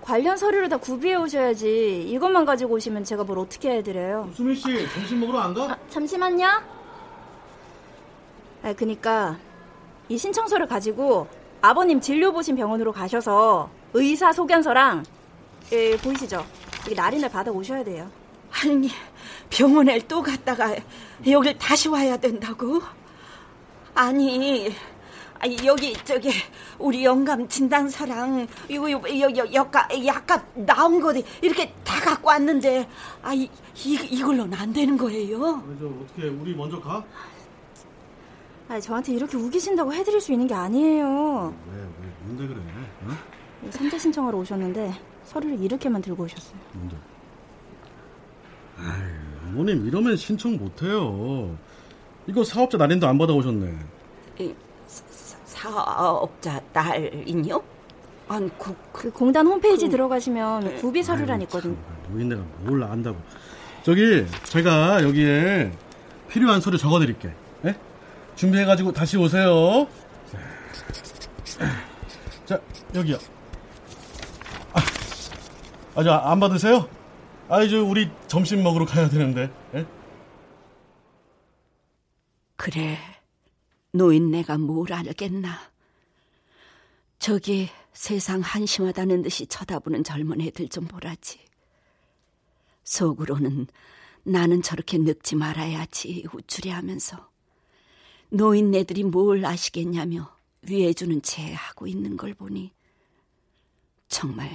[0.01, 2.03] 관련 서류를 다 구비해 오셔야지.
[2.09, 4.29] 이것만 가지고 오시면 제가 뭘 어떻게 해드려요?
[4.35, 4.63] 수민 씨
[4.93, 5.63] 점심 먹으러 안 가?
[5.71, 6.45] 아, 잠시만요.
[8.63, 9.37] 아, 그니까
[10.09, 11.27] 이 신청서를 가지고
[11.61, 15.03] 아버님 진료 보신 병원으로 가셔서 의사 소견서랑
[15.71, 16.45] 예, 보이시죠?
[16.85, 18.09] 여기 날인을 받아 오셔야 돼요.
[18.61, 18.89] 아니
[19.49, 20.75] 병원에 또 갔다가
[21.27, 22.81] 여길 다시 와야 된다고?
[23.95, 24.73] 아니
[25.39, 26.29] 아니, 여기 저기
[26.79, 28.89] 우리 영감 진단서랑 이거
[30.05, 32.87] 약간 나온 거 이렇게 다 갖고 왔는데
[33.21, 33.49] 아 이,
[33.83, 35.61] 이 이걸로는 안 되는 거예요?
[35.79, 37.03] 저 어떻게 우리 먼저 가?
[38.69, 41.53] 아니, 저한테 이렇게 우기신다고 해드릴 수 있는 게 아니에요.
[41.69, 42.61] 왜, 왜, 뭔데 그래?
[43.05, 43.69] 어?
[43.69, 44.93] 삼재 신청하러 오셨는데
[45.25, 46.57] 서류를 이렇게만 들고 오셨어요.
[46.71, 46.95] 뭔데?
[48.83, 49.03] 아유,
[49.49, 51.55] 어머님 이러면 신청 못해요.
[52.27, 53.73] 이거 사업자 날인도 안 받아오셨네.
[54.39, 54.53] 이,
[54.87, 57.61] 사- 사업자 날인요?
[58.27, 61.75] 아니 그, 그 공단 홈페이지 그- 들어가시면 구비 서류란 있거든요.
[62.09, 63.17] 노인네가 뭘 안다고.
[63.83, 65.71] 저기 제가 여기에
[66.29, 67.31] 필요한 서류 적어드릴게.
[67.65, 67.75] 예?
[68.35, 69.87] 준비해가지고 다시 오세요.
[71.45, 71.59] 자,
[72.45, 72.59] 자
[72.95, 73.17] 여기요.
[74.73, 74.79] 아,
[75.95, 76.87] 아주 안 받으세요?
[77.49, 79.51] 아이 저 우리 점심 먹으러 가야 되는데.
[79.75, 79.85] 예?
[82.55, 82.97] 그래
[83.91, 85.71] 노인네가 뭘 알겠나?
[87.19, 91.39] 저기 세상 한심하다는 듯이 쳐다보는 젊은 애들 좀 보라지.
[92.83, 93.67] 속으로는
[94.23, 97.29] 나는 저렇게 늙지 말아야지 우쭐해하면서
[98.29, 102.71] 노인네들이 뭘 아시겠냐며 위해주는 채 하고 있는 걸 보니
[104.07, 104.49] 정말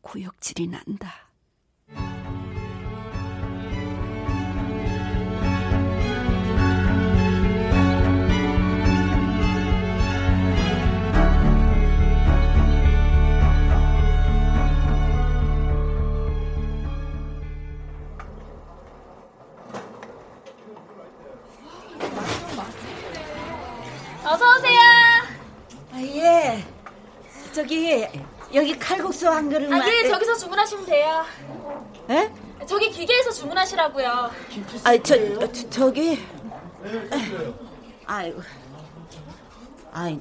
[0.00, 1.29] 구역질이 난다.
[27.52, 28.06] 저기
[28.54, 29.80] 여기 칼국수 한 그릇만.
[29.80, 31.24] 아, 예, 저기서 주문하시면 돼요.
[32.10, 32.30] 에?
[32.66, 34.30] 저기 기계에서 주문하시라고요.
[34.84, 36.24] 아, 저, 저 저기.
[38.06, 38.42] 아이고.
[39.92, 40.20] 아이,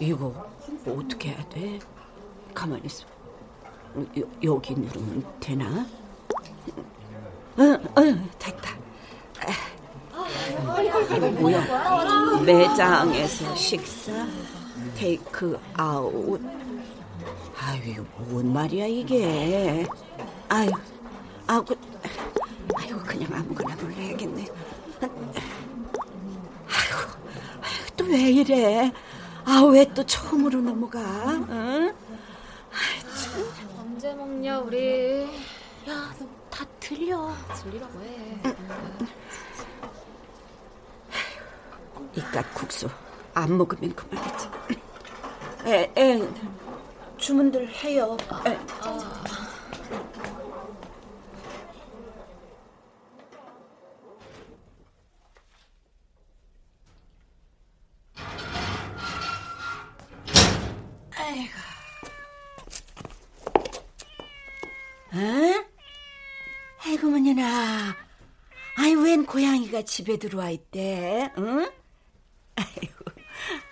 [0.00, 0.34] 이거
[0.86, 1.78] 어떻게 해야 돼?
[2.54, 3.04] 가만히 있어.
[4.18, 5.86] 여, 여기 누르면 되나?
[7.58, 8.72] 응, 응, 됐다.
[11.38, 12.40] 뭐야?
[12.44, 14.26] 매장에서 식사,
[15.02, 16.40] 테이크 아웃.
[17.58, 19.84] 아유, 뭔 말이야 이게?
[20.48, 20.70] 아유,
[21.66, 21.76] 그,
[22.76, 24.46] 아유, 그냥 아무거나 놀래야겠네.
[25.02, 25.10] 아유,
[27.60, 28.92] 아유, 또 왜 이래?
[29.44, 31.00] 아, 왜 또 처음으로 넘어가?
[31.50, 31.92] 응?
[33.80, 35.24] 언제 먹냐 우리?
[35.88, 37.34] 야, 너 다 들려.
[37.56, 38.40] 들리라고 해.
[42.14, 42.88] 이깟 국수
[43.34, 44.48] 안 먹으면 그만이지.
[45.64, 46.28] 에, 에,
[47.18, 48.16] 주문들 해요.
[48.46, 48.58] 에.
[61.16, 61.52] 아이고.
[65.12, 65.64] 어?
[66.84, 67.94] 아이고, 뭐냐나.
[68.76, 71.70] 아이, 웬 고양이가 집에 들어와 있대, 응?
[72.56, 73.04] 아이고,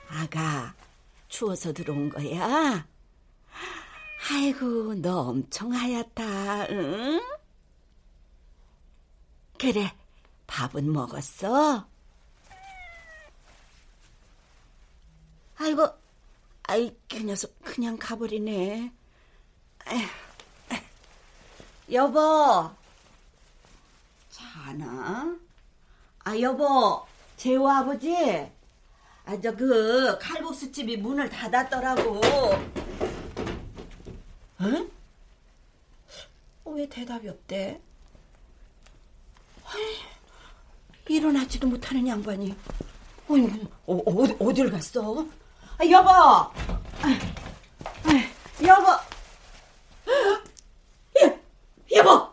[0.08, 0.74] 아가,
[1.40, 2.86] 추워서 들어온 거야?
[4.30, 7.18] 아이고, 너 엄청 하얗다, 응?
[9.58, 9.90] 그래,
[10.46, 11.88] 밥은 먹었어?
[15.56, 15.88] 아이고,
[16.64, 18.92] 아이, 그 녀석 그냥 가버리네.
[21.90, 22.70] 여보,
[24.28, 25.38] 자나?
[26.22, 27.06] 아, 여보,
[27.38, 28.59] 재호 아버지?
[29.30, 32.20] 아, 저, 그, 칼국수 집이 문을 닫았더라고.
[34.62, 34.90] 응?
[36.64, 37.80] 어, 왜 대답이 없대?
[39.64, 39.82] 아이,
[41.08, 42.56] 일어나지도 못하는 양반이.
[43.28, 43.46] 어이,
[43.86, 45.24] 어, 어디, 어딜 갔어?
[45.78, 46.10] 아, 여보!
[46.10, 46.50] 아,
[47.04, 48.90] 아, 여보!
[51.22, 51.38] 여,
[51.94, 52.10] 여보!
[52.10, 52.29] 여보!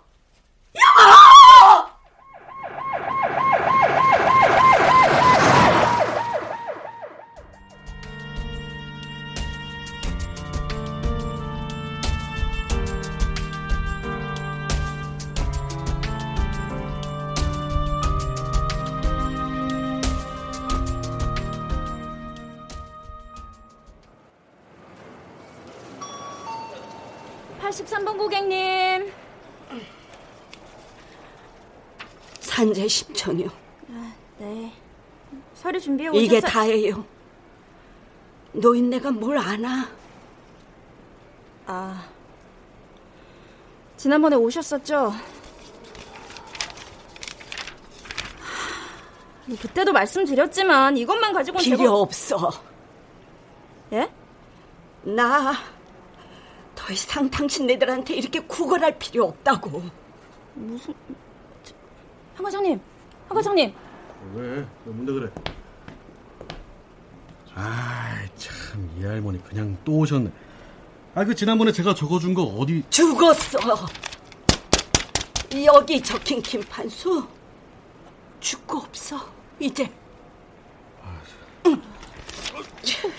[32.88, 33.50] 산재 신청이요.
[33.92, 34.74] 아, 네.
[35.54, 36.48] 서류 준비해 이게 오셨어.
[36.48, 37.06] 다예요.
[38.54, 39.88] 노인네가 뭘 아나?
[41.66, 42.08] 아.
[43.98, 45.10] 지난번에 오셨었죠?
[45.10, 45.20] 하,
[49.62, 52.52] 그때도 말씀드렸지만 이것만 가지고는 필요 제법- 없어.
[53.94, 54.10] 예?
[55.04, 55.54] 나
[56.76, 59.82] 더 이상 당신네들한테 이렇게 구걸할 필요 없다고.
[60.54, 61.14] 무슨 저,
[62.38, 62.80] 한 과장님,
[63.28, 63.74] 한 과장님.
[64.36, 64.62] 왜?
[64.86, 65.30] 너 뭔데 그래?
[67.56, 70.32] 아이 참이 할머니 그냥 또 오셨네.
[71.16, 72.84] 아 그 지난번에 제가 적어준 거 어디?
[72.92, 73.58] 죽었어.
[75.66, 77.28] 여기 적힌 김판수
[78.40, 79.18] 죽고 없어.
[79.60, 79.92] 이제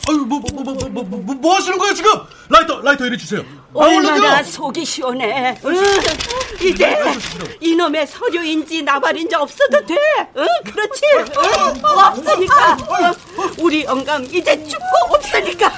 [0.08, 2.10] 아유 뭐뭐 뭐 뭐 뭐 뭐 뭐 하시는 거예요 지금?
[2.48, 3.40] 라이터 라이터 이리 주세요.
[3.74, 4.42] 아, 얼마나!
[4.42, 5.58] 속이 시원해.
[5.64, 5.74] 응?
[6.62, 6.96] 이제
[7.60, 9.94] 이놈의 서류인지 나발인지 없어도 돼.
[10.36, 10.46] 응?
[10.64, 11.02] 그렇지?
[11.18, 11.82] 응?
[11.84, 12.76] 없으니까.
[13.02, 13.14] 응?
[13.58, 15.70] 우리 영감 이제 죽고 없으니까.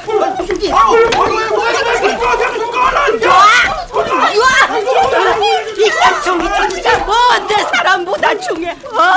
[6.24, 8.70] 종이 종이가 뭔데 사람보다 중해?
[8.70, 9.12] 어?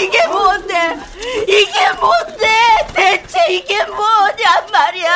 [0.00, 0.98] 이게 뭔데?
[1.46, 2.48] 이게 뭔데?
[2.94, 5.10] 대체 이게 뭐냔 말이야.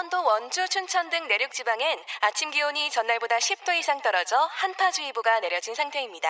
[0.00, 6.26] 강원도, 원주, 춘천 등 내륙 지방엔 아침 기온이 전날보다 10도 이상 떨어져 한파주의보가 내려진 상태입니다.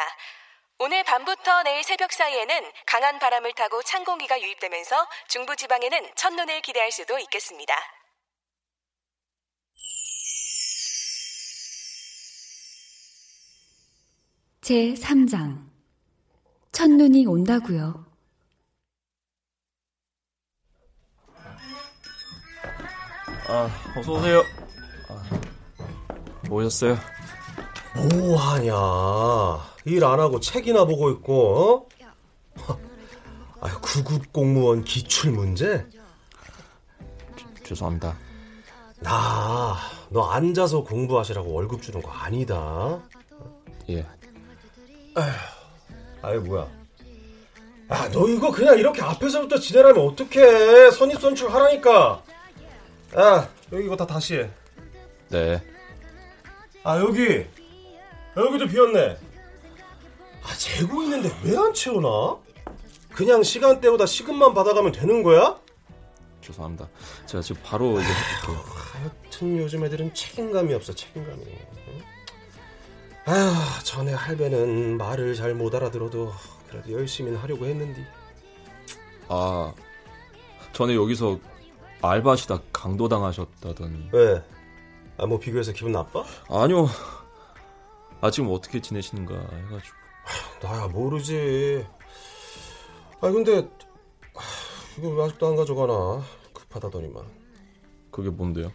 [0.81, 6.91] 오늘 밤부터 내일 새벽 사이에는 강한 바람을 타고 찬 공기가 유입되면서 중부 지방에는 첫눈을 기대할
[6.91, 7.73] 수도 있겠습니다.
[14.63, 15.71] 제 3장
[16.73, 18.10] 첫눈이 온다고요.
[23.53, 24.45] 아, 어서 오세요.
[25.09, 25.23] 아,
[26.49, 26.97] 오셨어요?
[27.97, 28.73] 뭐하냐.
[29.87, 31.89] 일 안 하고 책이나 보고 있고,
[32.69, 32.79] 어?
[33.61, 35.85] 아유, 구급 공무원 기출 문제?
[37.65, 38.17] 죄송합니다.
[39.01, 39.77] 나,
[40.11, 43.01] 너 앉아서 공부하시라고 월급 주는 거 아니다.
[43.89, 44.07] 예.
[45.17, 45.31] 아휴,
[46.23, 46.69] 아이 뭐야.
[47.89, 50.93] 아, 너 이거 그냥 이렇게 앞에서부터 지내라면 어떡해.
[50.93, 52.23] 선입선출 하라니까.
[53.15, 54.51] 아, 여기 이거 다 다시 해.
[55.29, 55.63] 네.
[56.85, 57.47] 아, 여기.
[58.37, 59.17] 여기도 비었네.
[60.43, 62.37] 아, 재고 있는데 왜 안 채우나?
[63.13, 65.59] 그냥 시간 때우다 시급만 받아가면 되는 거야?
[66.41, 66.89] 죄송합니다.
[67.27, 68.65] 제가 지금 바로 이제 할게요.
[68.93, 71.43] 하여튼 요즘 애들은 책임감이 없어, 책임감이.
[71.89, 72.03] 응?
[73.27, 76.33] 아휴, 전에 할배는 말을 잘 못 알아들어도
[76.69, 78.07] 그래도 열심히 하려고 했는데.
[79.29, 79.75] 아,
[80.73, 81.39] 전에 여기서
[82.03, 84.11] 알바하시다 강도당하셨다던.
[84.13, 84.43] 왜?
[85.19, 86.25] 아, 뭐 비교해서 기분 나빠?
[86.49, 86.89] 아니요.
[88.21, 89.97] 아, 지금 어떻게 지내시는가 해가지고.
[90.63, 91.85] 나야 모르지.
[93.21, 93.69] 아, 근데
[94.99, 96.23] 이거 왜 아직도 안 가져가나?
[96.55, 97.25] 급하다더니만.
[98.11, 98.73] 그게 뭔데요?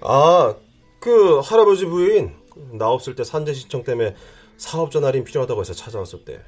[0.00, 0.54] 아,
[1.00, 2.34] 그 할아버지 부인
[2.72, 4.16] 나 없을 때 산재 신청 때문에
[4.56, 6.42] 사업자 날인 필요하다고 해서 찾아왔을 때.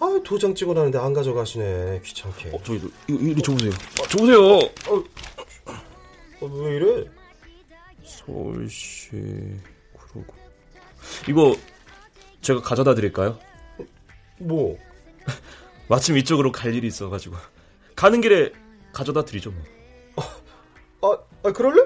[0.00, 2.00] 아, 도장 찍어놨는데 안 가져가시네.
[2.02, 2.50] 귀찮게.
[2.54, 3.70] 어, 저기 이거 이리 줘보세요.
[4.08, 4.56] 줘보세요.
[4.56, 5.04] 어,
[6.40, 7.04] 어, 왜 이래?
[8.02, 9.10] 서울시
[9.92, 10.34] 그러고
[11.28, 11.54] 이거
[12.40, 13.38] 제가 가져다 드릴까요?
[14.38, 14.78] 뭐?
[15.88, 17.36] 마침 이쪽으로 갈 일이 있어가지고
[17.94, 18.52] 가는 길에
[18.92, 19.62] 가져다 드리죠 뭐.
[21.02, 21.82] 아, 아 그럴래?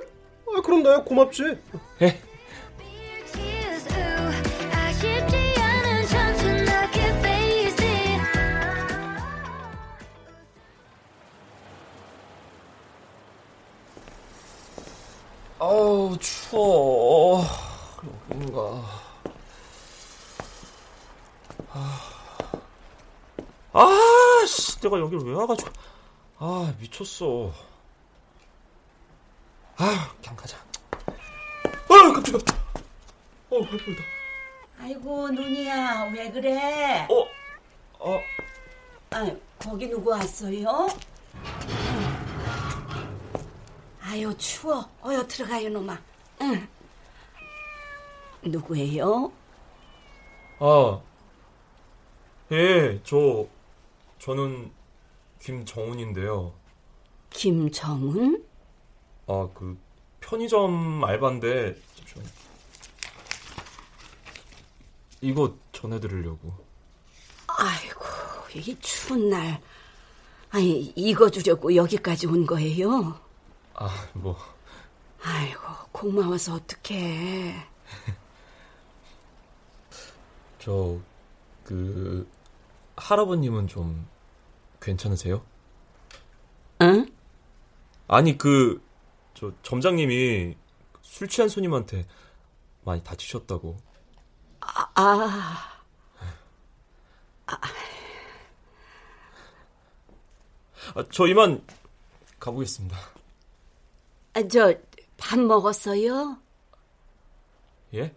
[0.57, 1.43] 아, 그럼 나야 고맙지.
[2.03, 2.21] 예.
[25.15, 25.71] 여기를 왜 와가지고
[26.39, 27.53] 아 미쳤어
[29.77, 30.59] 아 그냥 가자
[31.89, 32.57] 아 깜짝이야
[33.51, 33.97] 어 깜짝이야
[34.81, 37.07] 아이고 눈이야 왜 그래?
[37.09, 37.27] 어?
[38.01, 38.21] 어?
[39.11, 40.89] 아 거기 누구 왔어요?
[44.03, 45.99] 아유 추워 어여 들어가요 놈아
[46.43, 46.69] 응.
[48.43, 49.33] 누구예요?
[50.61, 51.01] 아,
[52.53, 53.47] 예, 저,
[54.19, 54.71] 저는
[55.45, 56.55] 김정훈인데요.
[57.29, 58.43] 김정훈?
[59.27, 59.79] 아, 그,
[60.21, 62.31] 편의점 알바인데, 잠시만요.
[65.21, 66.53] 이거 전해드리려고.
[67.47, 68.05] 아이고
[68.55, 69.61] 이 추운 날
[70.51, 73.19] 아니 이거 주려고 여기까지 온 거예요?
[73.75, 74.37] 아, 뭐.
[75.23, 75.61] 아이고
[75.93, 77.55] 고마워서 어떡해
[80.59, 80.99] 저,
[81.65, 82.29] 그,
[82.97, 84.07] 할아버님은 좀
[84.85, 85.45] 괜찮으세요?
[86.83, 87.07] 응?
[88.07, 88.83] 아니, 그,
[89.35, 90.57] 저, 점장님이
[91.03, 92.07] 술 취한 손님한테
[92.85, 93.77] 많이 다치셨다고.
[94.61, 95.75] 아, 아.
[100.95, 101.65] 아, 저 이만
[102.39, 102.97] 가보겠습니다.
[104.35, 106.39] 아, 저밥 먹었어요?
[107.95, 108.15] 예?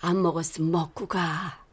[0.00, 1.64] 안 먹었으면 먹고 가.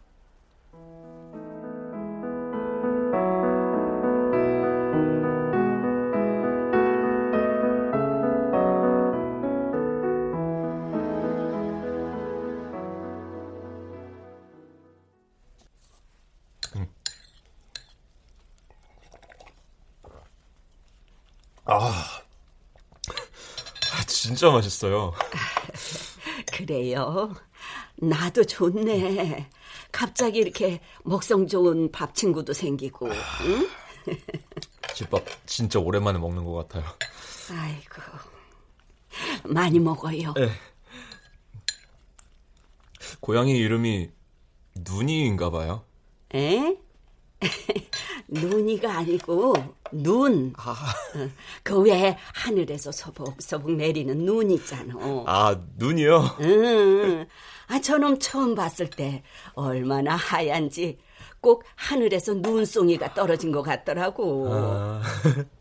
[24.38, 25.16] 진짜 맛있어요.
[26.54, 27.34] 그래요.
[27.96, 29.50] 나도 좋네.
[29.92, 33.10] 갑자기 이렇게 먹성 좋은 밥 친구도 생기고.
[33.10, 33.70] 응?
[34.94, 36.86] 집밥 진짜 오랜만에 먹는 것 같아요.
[37.50, 38.02] 아이고.
[39.46, 40.34] 많이 먹어요.
[40.36, 40.52] 네.
[43.20, 44.12] 고양이 이름이
[44.76, 45.84] 눈이인가 봐요.
[46.36, 46.78] 에?
[48.28, 49.54] 눈이가 아니고
[49.92, 50.54] 눈.
[51.64, 54.94] 그 외에 하늘에서 서복서복 내리는 눈 있잖아.
[55.26, 56.38] 아, 눈이요?
[56.42, 57.26] 응.
[57.68, 59.24] 아, 저놈 처음 봤을 때
[59.54, 60.98] 얼마나 하얀지
[61.40, 64.50] 꼭 하늘에서 눈송이가 떨어진 것 같더라고.
[64.52, 65.02] 아.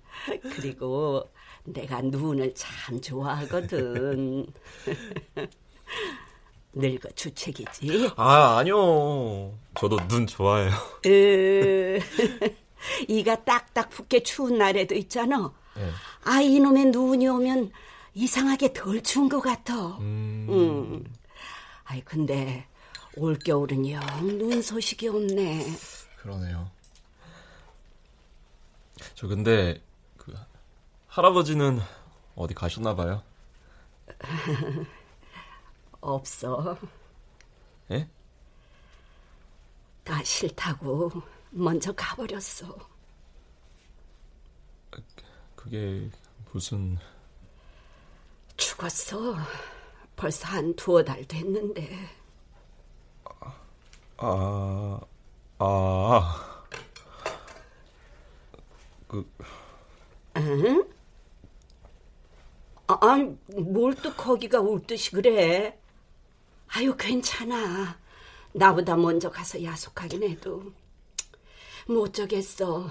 [0.54, 1.28] 그리고
[1.64, 4.46] 내가 눈을 참 좋아하거든.
[6.78, 8.10] 늙어 주책이지.
[8.16, 9.52] 아, 아니요.
[9.78, 10.70] 저도 눈 좋아해요.
[11.06, 11.98] 으,
[13.08, 15.52] 이가 딱딱 붓게 추운 날에도 있잖아.
[15.74, 15.90] 네.
[16.24, 17.72] 아, 이놈의 눈이 오면
[18.14, 19.96] 이상하게 덜 추운 것 같아.
[19.98, 20.46] 음.
[20.50, 21.04] 음.
[21.84, 22.66] 아이, 근데
[23.16, 24.00] 올겨울은 영
[24.38, 25.64] 눈 소식이 없네.
[26.18, 26.70] 그러네요.
[29.14, 29.80] 저 근데
[30.18, 30.34] 그
[31.08, 31.80] 할아버지는
[32.34, 33.22] 어디 가셨나 봐요.
[36.14, 36.78] 없어.
[37.90, 38.08] 예?
[40.04, 41.10] 다 싫다고
[41.50, 42.76] 먼저 가버렸어.
[45.54, 46.10] 그게
[46.52, 46.98] 무슨
[48.56, 49.36] 죽었어.
[50.16, 52.08] 벌써 한 두어 달 됐는데.
[54.18, 55.00] 아,
[55.58, 56.66] 아,
[59.08, 59.24] 그,
[60.36, 60.84] 응?
[62.88, 63.16] 아,
[63.56, 65.78] 뭘 또 거기가 울듯이 그래?
[66.68, 67.98] 아유, 괜찮아.
[68.52, 70.72] 나보다 먼저 가서 야속하긴 해도.
[71.86, 72.90] 못 저겠어.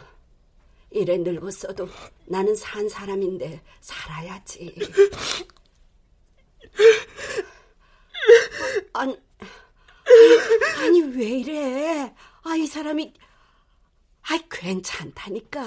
[0.91, 1.89] 이래 늙었어도
[2.25, 4.75] 나는 산 사람인데 살아야지.
[8.93, 9.19] 아니,
[10.79, 12.13] 아니 왜 이래?
[12.43, 13.13] 아 이 사람이
[14.21, 15.61] 아 괜찮다니까.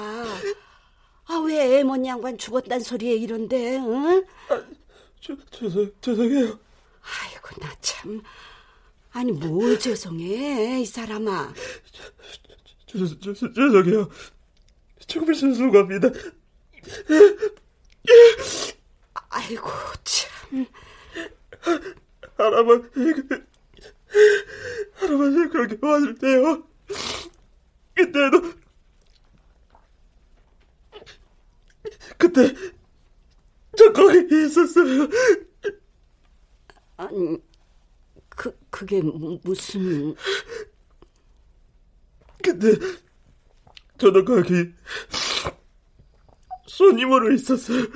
[1.26, 3.76] 아 왜 애먼 양반 죽었단 소리에 이런데?
[3.78, 4.24] 응?
[4.48, 4.64] 아,
[5.20, 6.58] 저, 죄송 죄송해요.
[7.08, 8.22] 아이고 나 참.
[9.12, 11.54] 아니 뭘 죄송해 이 사람아.
[12.86, 14.08] 죄송해요.
[15.06, 16.08] 정말 죄송합니다.
[19.30, 19.70] 아이고
[20.04, 20.66] 참.
[22.36, 22.88] 할아버지,
[24.94, 26.62] 할아버지 그렇게 왔을 때요.
[27.94, 28.52] 그때도
[32.16, 32.54] 그때
[33.76, 35.08] 저 거기 있었어요.
[36.98, 37.38] 아니
[38.28, 40.14] 그 그게 무슨?
[42.42, 42.74] 근데
[43.98, 44.72] 저도 거기
[46.66, 47.86] 손님으로 있었어요.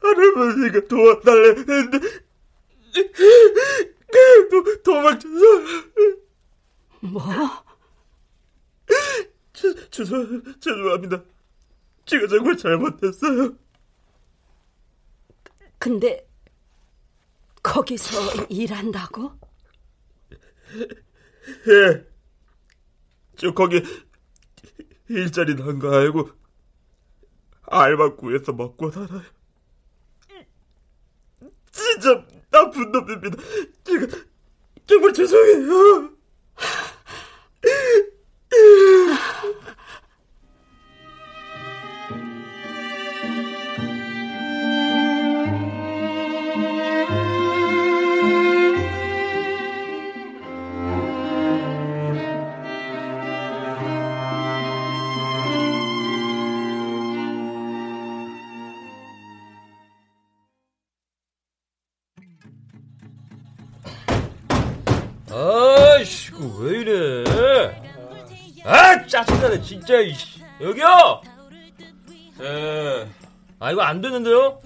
[0.00, 1.98] 할아버지가 도와달래 했는데
[4.06, 5.44] 그냥 도, 도망쳐서
[7.00, 7.22] 뭐?
[9.54, 11.24] 죄, 죄송, 죄송합니다.
[12.04, 13.56] 제가 정말 잘못했어요.
[15.78, 16.26] 근데
[17.66, 19.32] 거기서 일한다고?
[21.68, 22.06] 예.
[23.36, 23.82] 저 거기
[25.08, 26.30] 일자리 난 거 알고
[27.62, 29.22] 알바 구해서 먹고 살아요.
[31.72, 33.36] 진짜 나쁜 놈입니다.
[33.84, 34.06] 제가
[34.86, 36.10] 정말 죄송해요.
[65.36, 67.24] 아이씨, 왜 이래?
[68.64, 70.40] 아, 짜증나네, 진짜, 이씨.
[70.62, 71.20] 여기요!
[72.40, 73.06] 예.
[73.58, 74.62] 아, 이거 안 되는데요?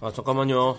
[0.00, 0.78] 아, 잠깐만요.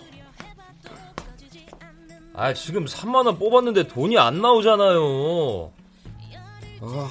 [2.34, 5.72] 아, 지금 3만원 뽑았는데 돈이 안 나오잖아요.
[6.80, 7.10] 아,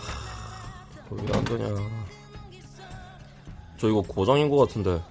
[1.12, 1.68] 왜안 되냐.
[3.78, 5.02] 저 이거 고장인 것 같은데.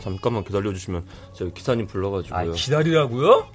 [0.00, 2.50] 잠깐만 기다려주시면 제가 기사님 불러가지고요.
[2.50, 3.46] 아, 기다리라고요?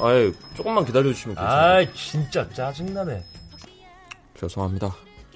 [0.00, 1.86] 아예 조금만 기다려주시면 괜찮아요.
[1.88, 3.24] 아, 진짜 짜증나네.
[4.38, 4.94] 죄송합니다.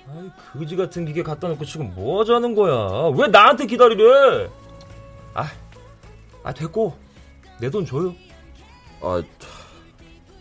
[0.08, 3.10] 아이, 그지 같은 기계 갖다 놓고 지금 뭐 하자는 거야?
[3.16, 4.48] 왜 나한테 기다리래?
[5.34, 5.48] 아,
[6.42, 6.96] 아, 됐고.
[7.60, 8.14] 내 돈 줘요.
[9.00, 9.22] 아,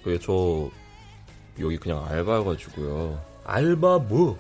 [0.04, 0.70] 그게 저
[1.60, 3.20] 여기 그냥 알바여가지고요.
[3.46, 4.38] 알바 뭐?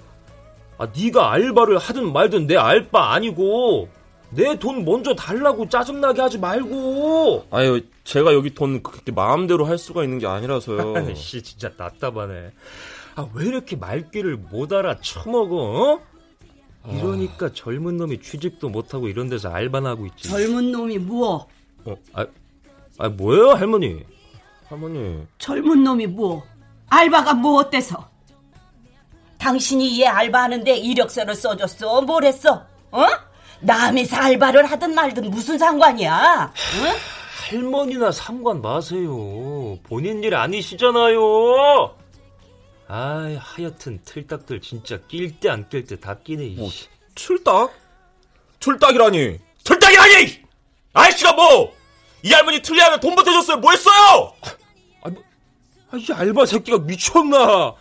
[0.77, 3.87] 아, 네가 알바를 하든 말든 내 알바 아니고
[4.35, 7.47] 내 돈 먼저 달라고 짜증나게 하지 말고.
[7.51, 10.95] 아유, 제가 여기 돈 그렇게 마음대로 할 수가 있는 게 아니라서요.
[11.11, 12.51] 아씨, 진짜 답답하네.
[13.15, 15.99] 아, 왜 이렇게 말귀를 못 알아 처먹어?
[16.83, 16.91] 어?
[16.91, 20.29] 이러니까 젊은 놈이 취직도 못하고 이런 데서 알바나 하고 있지.
[20.29, 21.47] 젊은 놈이 뭐?
[21.85, 22.25] 어, 아,
[22.99, 24.03] 아 뭐예요, 할머니?
[24.67, 25.23] 할머니.
[25.37, 26.43] 젊은 놈이 뭐?
[26.89, 28.09] 알바가 뭐 어때서?
[29.39, 32.01] 당신이 얘 알바하는데 이력서를 써줬어?
[32.01, 32.65] 뭘 했어?
[32.91, 33.05] 어?
[33.61, 36.53] 남에서 알바를 하든 말든 무슨 상관이야?
[36.83, 36.95] 응?
[37.49, 39.77] 할머니나 상관 마세요.
[39.83, 41.95] 본인 일 아니시잖아요.
[42.87, 46.55] 아, 하여튼 틀딱들 진짜 낄 때 안 낄 때 다 끼네.
[46.57, 46.69] 뭐,
[47.15, 47.71] 틀딱?
[48.59, 49.39] 틀딱이라니?
[49.63, 50.43] 틀딱이라니!
[50.93, 51.73] 아저씨가 뭐!
[52.23, 53.57] 이 할머니 틀리하면 돈 보태줬어요.
[53.57, 54.33] 뭐 했어요?
[55.03, 55.23] 아, 뭐,
[55.91, 57.73] 아, 이 알바 새끼가 미쳤나?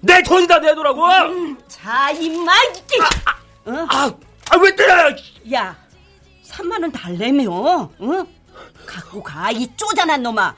[0.00, 1.04] 내 돈이다 내놓으라고!
[1.06, 2.52] 음, 자, 임마!
[2.52, 4.12] 아, 아, 아,
[4.50, 5.14] 아, 왜 때려!
[5.52, 5.76] 야,
[6.44, 8.26] 3만원 달래며, 응?
[8.86, 10.54] 갖고 가, 이 쪼잔한 놈아.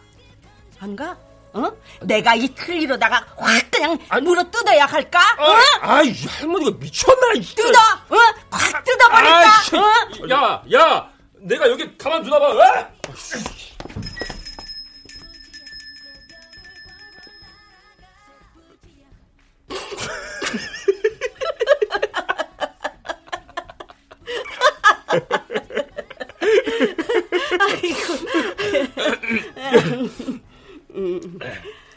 [0.80, 1.16] 안 가?
[1.54, 1.72] 어?
[2.02, 5.18] 내가 이 틀리로다가 확 그냥 물어 뜯어야 할까?
[5.38, 5.56] 어?
[5.80, 7.32] 아, 이 할머니가 미쳤나?
[7.56, 7.78] 뜯어,
[8.10, 8.16] 어?
[8.50, 9.48] 확 뜯어버릴까?
[9.72, 11.10] 아, 야, 야,
[11.40, 12.46] 내가 여기 가만 두나 봐.
[12.48, 12.88] 어?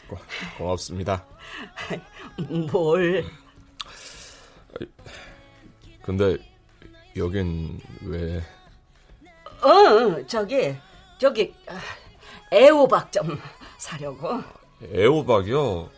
[0.08, 0.18] 고,
[0.58, 1.24] 고맙습니다.
[2.70, 3.24] 뭘?
[6.02, 6.36] 근데
[7.16, 8.42] 여긴 왜?
[9.62, 10.74] 어, 저기,
[11.18, 11.78] 저기, 아,
[12.52, 13.38] 애호박 좀
[13.78, 14.42] 사려고.
[14.92, 15.90] 애호박이요?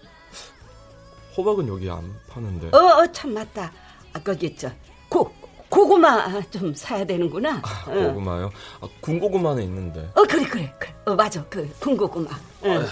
[1.36, 2.76] 호박은 여기 안 파는데.
[2.76, 3.72] 어, 어, 참 맞다.
[4.12, 4.70] 아, 거기 저
[5.08, 5.32] 고,
[5.74, 7.60] 고구마 좀 사야 되는구나.
[7.64, 7.92] 아, 어.
[7.92, 8.52] 고구마요?
[8.80, 10.08] 아, 군고구마는 있는데.
[10.14, 10.94] 어, 그래, 그래, 그래.
[11.04, 11.44] 어, 맞아.
[11.46, 12.30] 그 군고구마.
[12.64, 12.86] 응.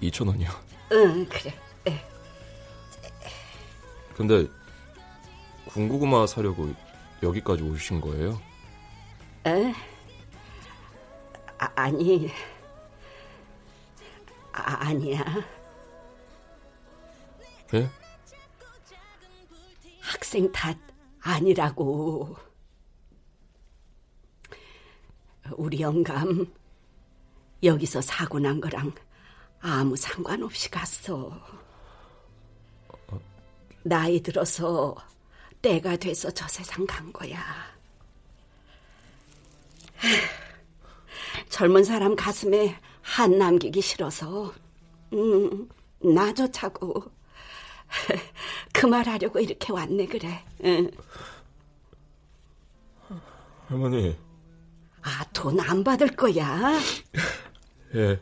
[0.00, 0.50] 2천 원이요.
[0.92, 1.52] 응, 그래.
[1.88, 2.00] 예.
[4.14, 4.46] 근데
[5.70, 6.72] 군고구마 사려고
[7.24, 8.40] 여기까지 오신 거예요?
[9.46, 9.74] 에?
[11.58, 12.30] 아, 아니.
[14.52, 15.24] 아, 아니야.
[17.74, 17.90] 예?
[20.16, 20.78] 학생 탓
[21.20, 22.34] 아니라고.
[25.52, 26.50] 우리 영감
[27.62, 28.92] 여기서 사고 난 거랑
[29.60, 31.38] 아무 상관없이 갔어.
[33.82, 34.96] 나이 들어서
[35.60, 37.38] 때가 돼서 저 세상 간 거야.
[41.50, 44.54] 젊은 사람 가슴에 한 남기기 싫어서
[45.12, 47.15] 음, 나조차고
[48.72, 50.44] 그 말 하려고 이렇게 왔네 그래.
[50.64, 50.90] 응.
[53.68, 54.16] 할머니.
[55.02, 56.78] 아, 돈 안 받을 거야.
[57.94, 58.20] 예.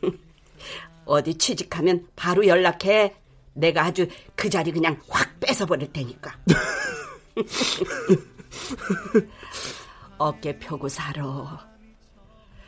[1.04, 3.14] 어디 취직하면 바로 연락해.
[3.54, 4.06] 내가 아주
[4.36, 6.38] 그 자리 그냥 확 뺏어버릴 테니까.
[10.18, 11.68] 어깨 펴고 살아.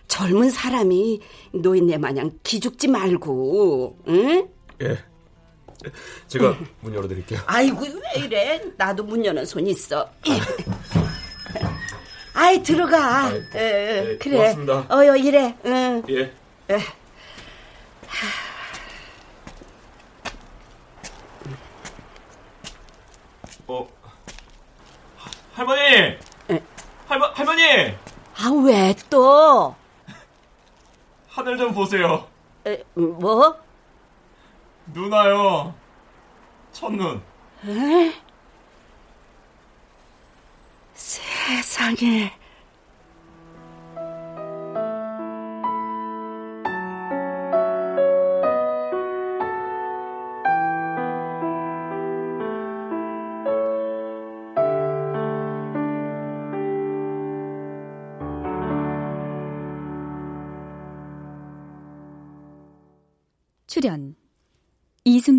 [0.08, 1.20] 젊은 사람이
[1.54, 4.48] 노인네 마냥 기죽지 말고, 응?
[4.82, 4.98] 예.
[6.28, 7.40] 제가 문 열어드릴게요.
[7.46, 8.60] 아이고 왜 이래?
[8.76, 10.08] 나도 문 여는 손 있어.
[12.34, 13.26] 아이 들어가.
[13.26, 14.36] 아이, 에, 네, 그래.
[14.36, 14.86] 고맙습니다.
[14.90, 15.54] 어여 이래.
[15.66, 16.02] 응.
[16.08, 16.22] 예.
[16.74, 16.78] 에.
[23.66, 23.88] 어.
[25.54, 26.16] 할머니!
[27.06, 27.62] 할머, 할머니!
[28.34, 29.74] 아 왜 또?
[31.28, 32.26] 하늘 좀 보세요.
[32.66, 33.56] 에, 뭐?
[34.86, 35.74] 누나요.
[36.72, 37.22] 첫눈.
[37.66, 38.14] 에?
[40.94, 42.41] 세상에.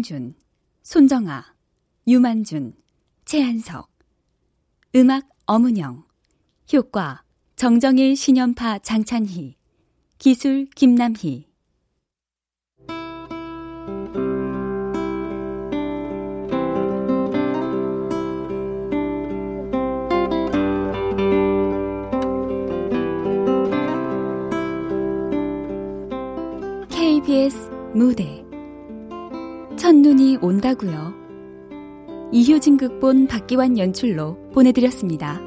[0.04, 0.36] 이승준,
[0.84, 1.56] 손정아,
[2.08, 2.76] 유만준,
[3.24, 3.90] 최한석.
[4.96, 6.04] 음악 엄은영.
[6.74, 7.24] 효과
[7.56, 9.56] 정정일 신연파 장찬희.
[10.18, 11.54] 기술 김남희.
[27.96, 28.43] 무대
[29.84, 31.14] 첫눈이 온다고요.
[32.32, 35.42] 이효진 극본 박기환 연출로 보내드렸습니다.